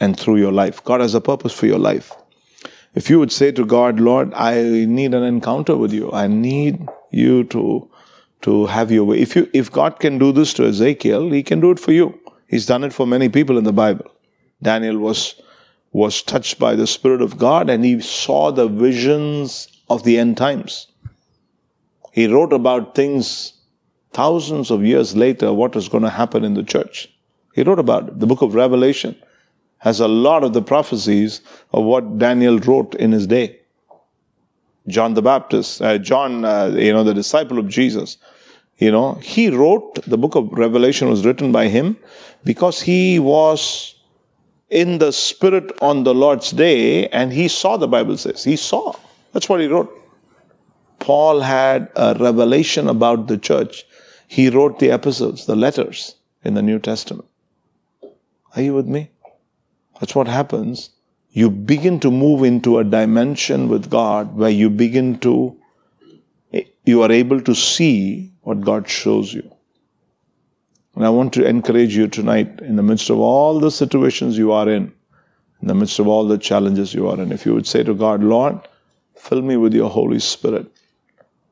[0.00, 0.82] and through your life.
[0.84, 2.12] God has a purpose for your life.
[2.94, 6.10] If you would say to God, Lord, I need an encounter with you.
[6.12, 7.90] I need you to,
[8.42, 9.18] to have your way.
[9.20, 12.18] If you, if God can do this to Ezekiel, he can do it for you.
[12.46, 14.10] He's done it for many people in the Bible.
[14.62, 15.34] Daniel was,
[15.92, 20.36] was touched by the Spirit of God and he saw the visions of the end
[20.36, 20.86] times.
[22.12, 23.52] He wrote about things
[24.12, 27.08] thousands of years later, what is going to happen in the church.
[27.54, 28.18] He wrote about it.
[28.18, 29.14] The book of Revelation
[29.78, 31.40] has a lot of the prophecies
[31.72, 33.58] of what Daniel wrote in his day.
[34.88, 38.16] John the Baptist, uh, John, uh, you know, the disciple of Jesus,
[38.78, 41.96] you know, he wrote, the book of Revelation was written by him
[42.44, 43.96] because he was
[44.70, 48.44] in the Spirit on the Lord's day and he saw, the Bible says.
[48.44, 48.94] He saw.
[49.32, 49.94] That's what he wrote.
[51.00, 53.84] Paul had a revelation about the church.
[54.26, 57.28] He wrote the epistles, the letters in the New Testament.
[58.56, 59.10] Are you with me?
[60.00, 60.90] That's what happens.
[61.30, 65.56] You begin to move into a dimension with God where you begin to,
[66.52, 69.50] eh, you are able to see what God shows you.
[70.94, 74.52] And I want to encourage you tonight, in the midst of all the situations you
[74.52, 74.92] are in,
[75.60, 77.94] in the midst of all the challenges you are in, if you would say to
[77.94, 78.58] God, Lord,
[79.16, 80.66] fill me with your Holy Spirit.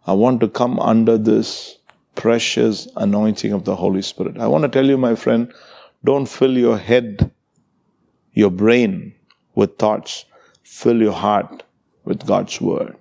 [0.07, 1.78] I want to come under this
[2.14, 4.38] precious anointing of the Holy Spirit.
[4.38, 5.53] I want to tell you, my friend,
[6.05, 7.30] don't fill your head
[8.37, 9.14] your brain
[9.55, 10.26] with thoughts.
[10.62, 11.64] Fill your heart
[12.05, 12.95] with God's word.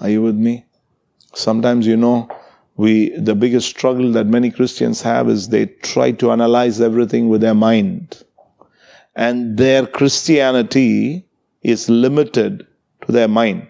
[0.00, 0.66] Are you with me?
[1.34, 2.28] Sometimes, you know,
[2.76, 7.40] we, the biggest struggle that many Christians have is they try to analyze everything with
[7.40, 8.22] their mind.
[9.16, 11.26] And their Christianity
[11.62, 12.66] is limited
[13.06, 13.66] to their mind.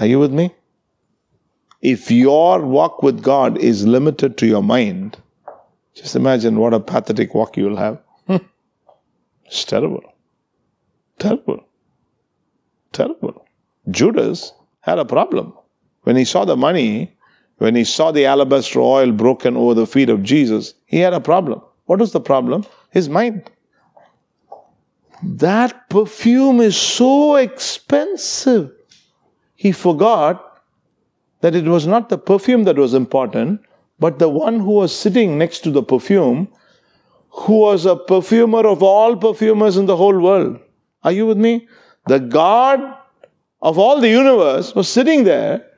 [0.00, 0.54] Are you with me?
[1.80, 5.16] If your walk with God is limited to your mind,
[5.94, 8.00] just imagine what a pathetic walk you will have.
[9.44, 10.13] it's terrible.
[11.18, 11.64] Terrible.
[12.92, 13.46] Terrible.
[13.90, 15.52] Judas had a problem.
[16.02, 17.16] When he saw the money,
[17.58, 21.20] when he saw the alabaster oil broken over the feet of Jesus, he had a
[21.20, 21.60] problem.
[21.86, 22.64] What was the problem?
[22.90, 23.50] His mind.
[25.22, 28.70] That perfume is so expensive.
[29.54, 30.62] He forgot
[31.40, 33.60] that it was not the perfume that was important,
[33.98, 36.48] but the one who was sitting next to the perfume,
[37.30, 40.58] who was a perfumer of all perfumers in the whole world.
[41.04, 41.68] Are you with me?
[42.06, 42.80] The God
[43.60, 45.70] of all the universe was sitting there.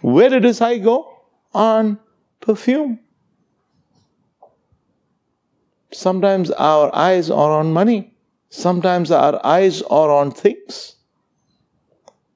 [0.00, 1.20] Where did his eye go?
[1.54, 1.98] On
[2.40, 2.98] perfume.
[5.92, 8.14] Sometimes our eyes are on money.
[8.48, 10.96] Sometimes our eyes are on things.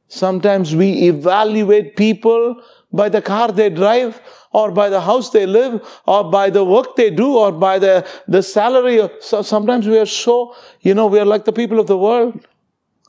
[0.09, 4.21] Sometimes we evaluate people by the car they drive,
[4.53, 8.07] or by the house they live, or by the work they do, or by the,
[8.29, 9.09] the salary.
[9.21, 12.47] So sometimes we are so, you know, we are like the people of the world.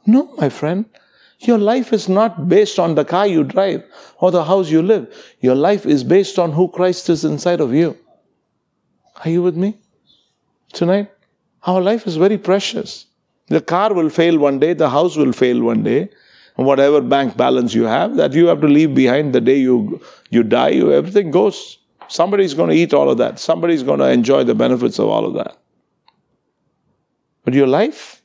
[0.05, 0.85] No, my friend.
[1.39, 3.83] Your life is not based on the car you drive
[4.19, 5.07] or the house you live.
[5.39, 7.95] Your life is based on who Christ is inside of you.
[9.23, 9.77] Are you with me?
[10.73, 11.11] Tonight?
[11.63, 13.05] Our life is very precious.
[13.47, 16.09] The car will fail one day, the house will fail one day,
[16.65, 20.43] whatever bank balance you have, that you have to leave behind the day you, you
[20.43, 21.77] die, you, everything goes.
[22.07, 23.39] Somebody's going to eat all of that.
[23.39, 25.57] Somebody's going to enjoy the benefits of all of that.
[27.43, 28.21] But your life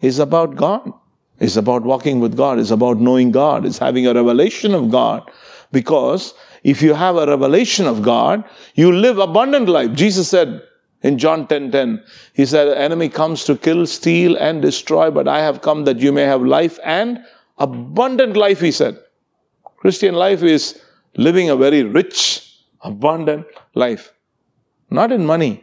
[0.00, 0.92] is about God.
[1.40, 2.58] It's about walking with God.
[2.58, 3.64] It's about knowing God.
[3.64, 5.30] It's having a revelation of God.
[5.72, 8.44] Because if you have a revelation of God,
[8.74, 9.92] you live abundant life.
[9.94, 10.62] Jesus said
[11.04, 12.02] in John 10 10,
[12.32, 15.98] He said, The enemy comes to kill, steal, and destroy, but I have come that
[15.98, 17.18] you may have life and
[17.58, 18.98] abundant life, He said.
[19.76, 20.80] Christian life is
[21.16, 24.14] living a very rich, abundant life.
[24.90, 25.62] Not in money,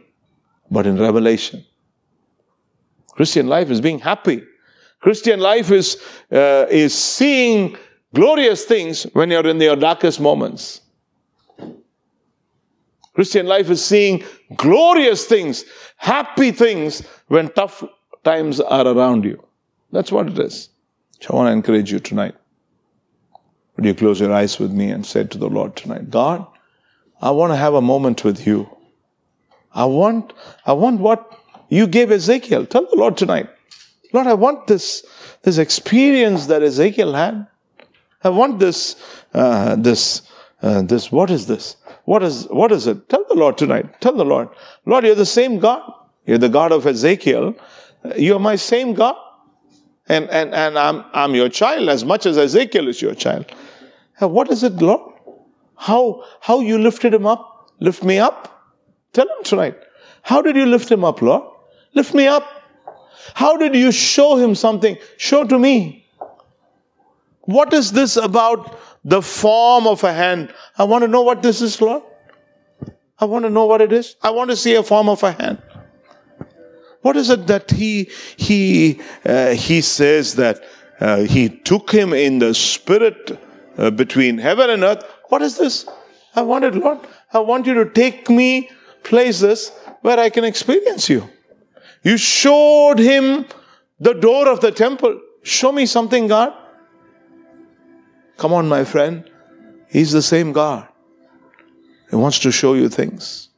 [0.70, 1.64] but in revelation.
[3.08, 4.44] Christian life is being happy.
[5.00, 7.76] Christian life is, uh, is seeing
[8.14, 10.81] glorious things when you're in your darkest moments.
[13.14, 14.24] Christian life is seeing
[14.56, 15.64] glorious things,
[15.96, 17.84] happy things when tough
[18.24, 19.42] times are around you.
[19.90, 20.70] That's what it is.
[21.20, 22.34] So I want to encourage you tonight.
[23.76, 26.46] Would you close your eyes with me and say to the Lord tonight, God,
[27.20, 28.68] I want to have a moment with you.
[29.74, 30.32] I want,
[30.66, 31.38] I want what
[31.68, 32.66] you gave Ezekiel.
[32.66, 33.48] Tell the Lord tonight,
[34.12, 35.06] Lord, I want this,
[35.42, 37.46] this experience that Ezekiel had.
[38.22, 38.96] I want this,
[39.32, 40.22] uh, this,
[40.60, 41.76] uh, this, what is this?
[42.04, 43.08] What is, what is it?
[43.08, 44.00] Tell the Lord tonight.
[44.00, 44.48] Tell the Lord,
[44.86, 45.82] Lord, you're the same God.
[46.26, 47.54] You're the God of Ezekiel.
[48.16, 49.16] You're my same God.
[50.08, 53.46] And, and, and I'm, I'm your child as much as Ezekiel is your child.
[54.18, 55.12] What is it, Lord?
[55.82, 57.70] how, how you lifted him up?
[57.80, 58.72] Lift me up?
[59.12, 59.76] Tell him tonight.
[60.22, 61.42] How did you lift him up, Lord?
[61.94, 62.46] Lift me up.
[63.34, 64.96] How did you show him something?
[65.16, 66.06] Show to me.
[67.40, 70.52] What is this about the form of a hand?
[70.78, 72.02] I want to know what this is, Lord.
[73.18, 74.16] I want to know what it is.
[74.22, 75.62] I want to see a form of a hand.
[77.02, 80.62] What is it that he he uh, he says that
[81.00, 83.38] uh, he took him in the spirit
[83.76, 85.04] uh, between heaven and earth?
[85.28, 85.86] What is this?
[86.34, 87.00] I want it, Lord.
[87.32, 88.70] I want you to take me
[89.02, 91.28] places where I can experience you.
[92.02, 93.46] You showed him
[94.00, 95.20] the door of the temple.
[95.42, 96.52] Show me something, God.
[98.42, 99.30] Come on, my friend.
[99.88, 100.88] He's the same God.
[102.10, 103.50] He wants to show you things.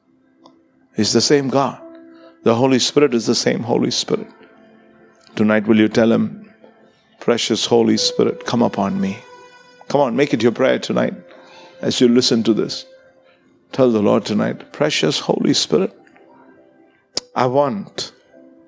[0.94, 1.80] He's the same God.
[2.42, 4.26] The Holy Spirit is the same Holy Spirit.
[5.36, 6.52] Tonight, will you tell him,
[7.18, 9.16] Precious Holy Spirit, come upon me?
[9.88, 11.14] Come on, make it your prayer tonight
[11.80, 12.84] as you listen to this.
[13.72, 15.98] Tell the Lord tonight, Precious Holy Spirit,
[17.34, 18.12] I want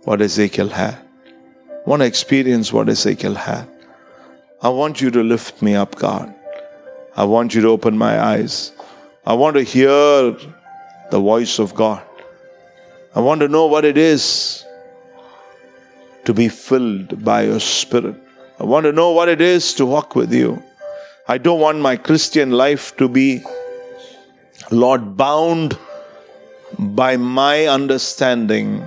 [0.04, 0.94] what Ezekiel had.
[0.94, 3.68] I want to experience what Ezekiel had.
[4.62, 6.34] I want you to lift me up, God.
[7.14, 8.72] I want you to open my eyes.
[9.26, 9.90] I want to hear
[11.10, 12.02] the voice of God.
[13.14, 14.64] I want to know what it is
[16.24, 18.16] to be filled by your Spirit.
[18.58, 20.62] I want to know what it is to walk with you.
[21.28, 23.42] I don't want my Christian life to be,
[24.70, 25.78] Lord, bound
[26.78, 28.86] by my understanding.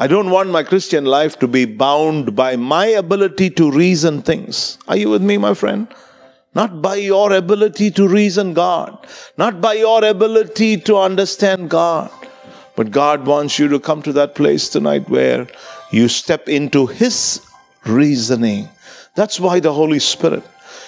[0.00, 4.78] I don't want my Christian life to be bound by my ability to reason things.
[4.86, 5.88] Are you with me, my friend?
[6.54, 12.12] Not by your ability to reason God, not by your ability to understand God,
[12.76, 15.48] but God wants you to come to that place tonight where
[15.90, 17.44] you step into His
[17.84, 18.68] reasoning.
[19.16, 20.44] That's why the Holy Spirit,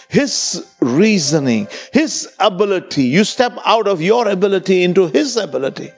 [0.08, 5.90] His reasoning, His ability, you step out of your ability into His ability.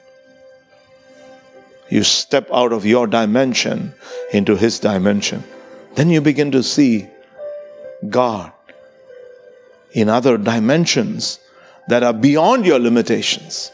[1.93, 3.93] You step out of your dimension
[4.33, 5.45] into His dimension.
[5.95, 7.07] Then you begin to see
[8.09, 8.51] God
[9.93, 11.39] in other dimensions
[11.89, 13.71] that are beyond your limitations.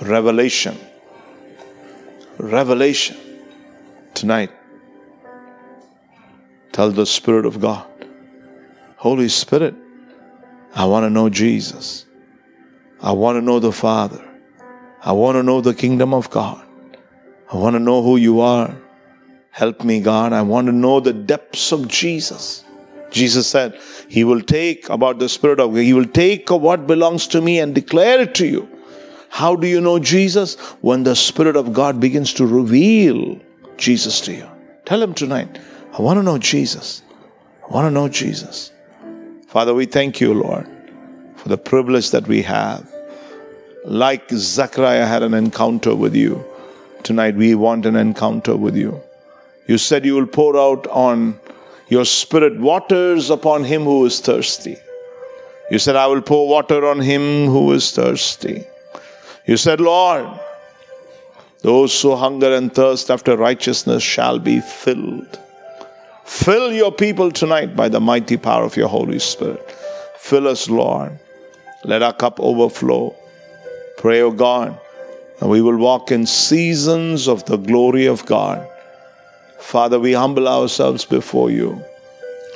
[0.00, 0.76] Revelation
[2.38, 3.16] revelation
[4.14, 4.50] tonight.
[6.72, 7.86] Tell the Spirit of God,
[8.96, 9.76] Holy Spirit,
[10.74, 12.04] I want to know Jesus.
[13.00, 14.28] I want to know the Father.
[15.04, 16.63] I want to know the kingdom of God.
[17.52, 18.74] I want to know who you are.
[19.50, 20.32] Help me, God.
[20.32, 22.64] I want to know the depths of Jesus.
[23.10, 23.78] Jesus said,
[24.08, 27.60] He will take about the Spirit of God, He will take what belongs to me
[27.60, 28.68] and declare it to you.
[29.28, 30.54] How do you know Jesus?
[30.80, 33.40] When the Spirit of God begins to reveal
[33.76, 34.48] Jesus to you.
[34.84, 35.58] Tell him tonight,
[35.92, 37.02] I want to know Jesus.
[37.68, 38.70] I want to know Jesus.
[39.48, 40.68] Father, we thank you, Lord,
[41.36, 42.92] for the privilege that we have.
[43.84, 46.44] Like Zechariah had an encounter with you,
[47.04, 49.00] tonight we want an encounter with you.
[49.66, 51.38] You said you will pour out on
[51.88, 54.76] your spirit waters upon him who is thirsty.
[55.70, 58.64] You said, I will pour water on him who is thirsty.
[59.46, 60.26] You said, Lord,
[61.62, 65.38] those who hunger and thirst after righteousness shall be filled.
[66.24, 69.70] Fill your people tonight by the mighty power of your Holy Spirit.
[70.18, 71.18] Fill us, Lord.
[71.84, 73.14] Let our cup overflow.
[73.98, 74.78] Pray, O God,
[75.40, 78.66] and we will walk in seasons of the glory of God.
[79.58, 81.82] Father, we humble ourselves before you.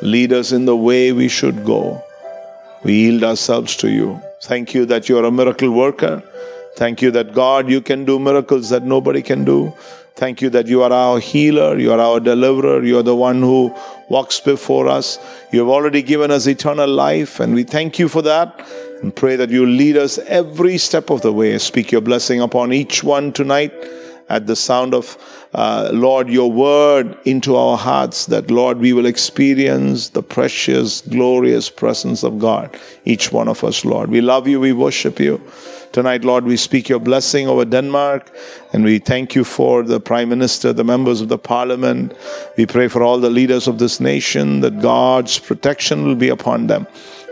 [0.02, 2.02] Lead us in the way we should go.
[2.84, 4.20] We yield ourselves to you.
[4.42, 6.22] Thank you that you are a miracle worker.
[6.76, 9.72] Thank you that God, you can do miracles that nobody can do.
[10.14, 13.40] Thank you that you are our healer, you are our deliverer, you are the one
[13.40, 13.74] who
[14.08, 15.18] walks before us.
[15.52, 18.66] You have already given us eternal life, and we thank you for that.
[19.02, 21.56] And pray that you lead us every step of the way.
[21.58, 23.72] Speak your blessing upon each one tonight
[24.28, 25.16] at the sound of,
[25.54, 31.70] uh, Lord, your word into our hearts, that, Lord, we will experience the precious, glorious
[31.70, 34.10] presence of God, each one of us, Lord.
[34.10, 35.40] We love you, we worship you.
[35.92, 38.30] Tonight, Lord, we speak your blessing over Denmark
[38.74, 42.14] and we thank you for the Prime Minister, the members of the Parliament.
[42.58, 46.66] We pray for all the leaders of this nation that God's protection will be upon
[46.66, 46.86] them.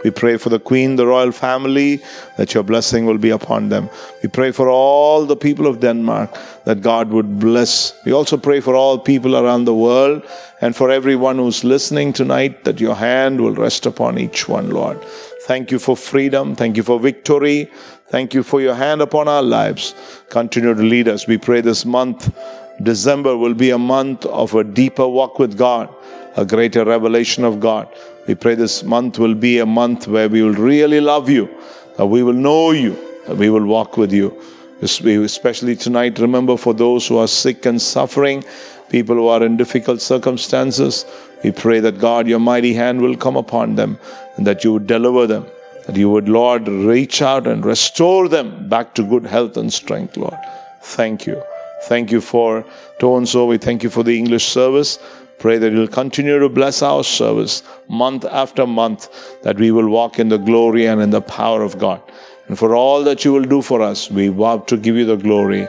[0.06, 2.00] We pray for the Queen, the royal family,
[2.36, 3.90] that your blessing will be upon them.
[4.22, 6.30] We pray for all the people of Denmark
[6.64, 7.92] that God would bless.
[8.04, 10.22] We also pray for all people around the world
[10.60, 15.02] and for everyone who's listening tonight that your hand will rest upon each one, Lord.
[15.42, 16.54] Thank you for freedom.
[16.54, 17.68] Thank you for victory.
[18.06, 19.96] Thank you for your hand upon our lives.
[20.28, 21.26] Continue to lead us.
[21.26, 22.32] We pray this month,
[22.80, 25.92] December, will be a month of a deeper walk with God,
[26.36, 27.88] a greater revelation of God.
[28.26, 31.48] We pray this month will be a month where we will really love you,
[31.96, 32.96] that we will know you,
[33.26, 34.36] that we will walk with you.
[34.82, 38.44] Especially tonight, remember for those who are sick and suffering,
[38.90, 41.06] people who are in difficult circumstances,
[41.42, 43.98] we pray that God, your mighty hand will come upon them
[44.36, 45.46] and that you would deliver them,
[45.86, 50.16] that you would, Lord, reach out and restore them back to good health and strength,
[50.16, 50.36] Lord.
[50.82, 51.42] Thank you.
[51.84, 52.64] Thank you for
[52.98, 53.46] Toronto.
[53.46, 54.98] We thank you for the English service.
[55.46, 59.08] Pray that you'll continue to bless our service month after month,
[59.44, 62.02] that we will walk in the glory and in the power of God.
[62.48, 65.14] And for all that you will do for us, we vow to give you the
[65.14, 65.68] glory.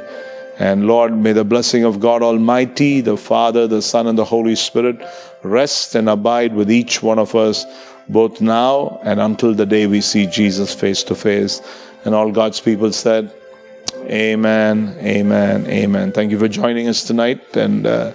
[0.57, 4.55] And Lord, may the blessing of God Almighty, the Father, the Son, and the Holy
[4.55, 4.99] Spirit
[5.43, 7.63] rest and abide with each one of us,
[8.09, 11.61] both now and until the day we see Jesus face to face.
[12.03, 13.31] And all God's people said,
[14.05, 16.13] Amen, amen, amen.
[16.13, 18.13] Thank you for joining us tonight and, uh,